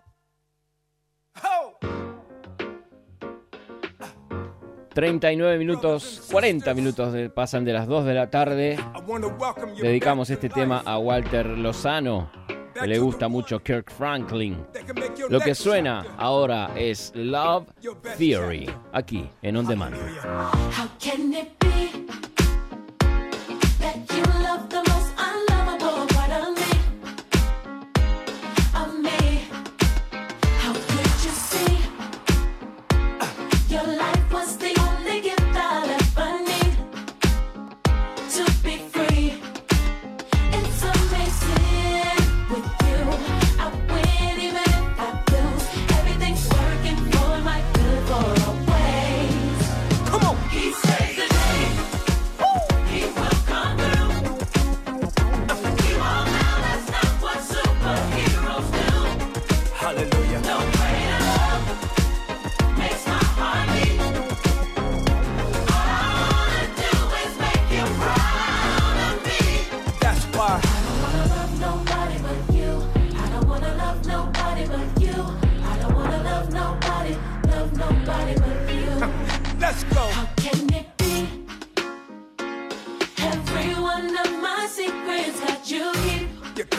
39 4.97 5.59
minutos, 5.59 6.23
40 6.31 6.73
minutos 6.73 7.13
pasan 7.31 7.63
de 7.63 7.71
las 7.71 7.85
2 7.85 8.03
de 8.03 8.13
la 8.15 8.31
tarde. 8.31 8.79
Dedicamos 9.79 10.27
este 10.31 10.49
tema 10.49 10.81
a 10.83 10.97
Walter 10.97 11.45
Lozano, 11.45 12.31
que 12.73 12.87
le 12.87 12.97
gusta 12.97 13.27
mucho 13.27 13.59
Kirk 13.59 13.91
Franklin. 13.91 14.57
Lo 15.29 15.39
que 15.39 15.53
suena 15.53 16.03
ahora 16.17 16.71
es 16.75 17.11
Love 17.13 17.67
Theory, 18.17 18.67
aquí 18.91 19.29
en 19.43 19.57
On 19.57 19.67
Demand. 19.67 19.95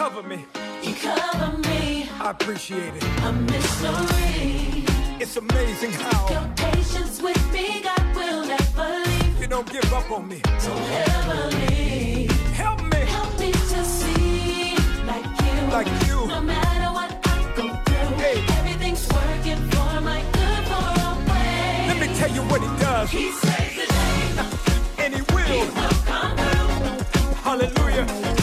Cover 0.08 0.26
me. 0.26 0.44
You 0.82 0.94
cover 0.94 1.58
me, 1.68 2.08
I 2.18 2.30
appreciate 2.30 2.94
it. 2.94 3.04
a 3.24 3.32
mystery. 3.32 4.84
It's 5.20 5.36
amazing 5.36 5.92
how 5.92 6.28
Your 6.30 6.48
patience 6.56 7.20
with 7.20 7.52
me, 7.52 7.82
God 7.82 8.16
will 8.16 8.46
never 8.46 8.88
leave. 9.04 9.40
you 9.40 9.46
don't 9.48 9.70
give 9.70 9.92
up 9.92 10.10
on 10.10 10.26
me. 10.28 10.40
Don't 10.64 10.90
ever 11.08 11.48
leave. 11.56 12.30
Help 12.54 12.80
me. 12.84 13.00
Help 13.16 13.38
me 13.38 13.52
to 13.52 13.84
see 13.84 14.76
like 15.06 15.26
you. 15.44 15.56
Like 15.76 15.90
you. 16.08 16.26
No 16.26 16.40
matter 16.40 16.90
what 16.98 17.10
I 17.26 17.52
go 17.56 17.66
through, 17.84 18.16
Hey. 18.24 18.38
everything's 18.60 19.06
working 19.12 19.60
for 19.72 20.00
my 20.00 20.22
good 20.32 20.62
for 20.70 20.84
always. 21.04 21.86
Let 21.90 21.98
me 22.00 22.08
tell 22.16 22.30
you 22.30 22.42
what 22.50 22.60
he 22.62 22.68
does. 22.80 23.10
He 23.10 23.30
saves 23.32 23.76
the 23.80 23.86
day. 23.92 25.04
And 25.04 25.14
he 25.16 25.20
will. 25.34 25.66
Will 25.66 25.72
come 26.06 26.36
through. 26.38 27.34
Hallelujah. 27.44 28.37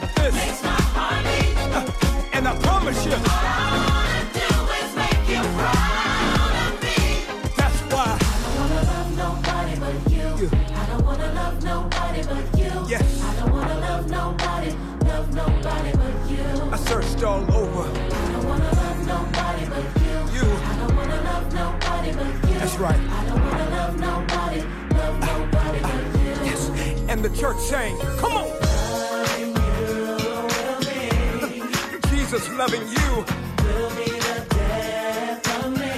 Like 0.00 0.14
this. 0.14 0.34
makes 0.34 0.62
my 0.62 0.68
heart 0.96 1.24
beat. 1.24 2.34
And 2.34 2.46
I 2.48 2.54
promise 2.58 3.04
you, 3.06 3.12
All 3.12 3.20
I 3.22 3.66
wanna 3.88 4.22
do 4.40 4.48
is 4.80 4.90
make 5.02 5.22
you 5.32 5.40
proud 5.56 6.54
of 6.64 6.72
me. 6.84 6.98
that's 7.56 7.80
why. 7.92 8.12
I 8.12 8.28
don't 8.44 8.60
wanna 8.60 8.82
love 8.92 9.10
nobody 9.24 9.74
but 9.80 9.96
you. 10.12 10.50
I 10.80 10.86
don't 10.90 11.04
wanna 11.06 11.32
love 11.32 11.64
nobody 11.64 12.22
but 12.30 12.44
you. 12.60 12.72
Yes. 12.92 13.22
I 13.22 13.34
don't 13.36 13.52
wanna 13.52 13.78
love 13.80 14.10
nobody, 14.10 14.70
love 15.10 15.34
nobody 15.34 15.92
but 16.02 16.16
you. 16.30 16.44
I 16.72 16.76
searched 16.76 17.22
all 17.22 17.42
over. 17.54 17.84
I 17.88 18.32
don't 18.32 18.48
wanna 18.48 18.72
love 18.82 18.98
nobody 19.14 19.64
but 19.72 19.86
you. 20.04 20.16
You. 20.36 20.46
I 20.70 20.76
don't 20.80 20.94
wanna 20.96 21.20
love 21.30 21.46
nobody 21.54 22.10
but 22.12 22.50
you. 22.50 22.58
That's 22.60 22.76
right. 22.76 23.00
I 23.18 23.24
don't 23.28 23.42
wanna 23.46 23.70
love 23.70 23.94
nobody, 23.98 24.60
love 25.00 25.16
nobody 25.32 25.80
but 25.80 26.02
you. 26.20 26.32
Yes. 26.50 26.62
And 27.08 27.24
the 27.24 27.30
church 27.30 27.58
sang, 27.60 27.96
come 28.18 28.34
on. 28.36 28.65
Jesus 32.36 32.50
loving 32.58 32.86
you 32.86 33.45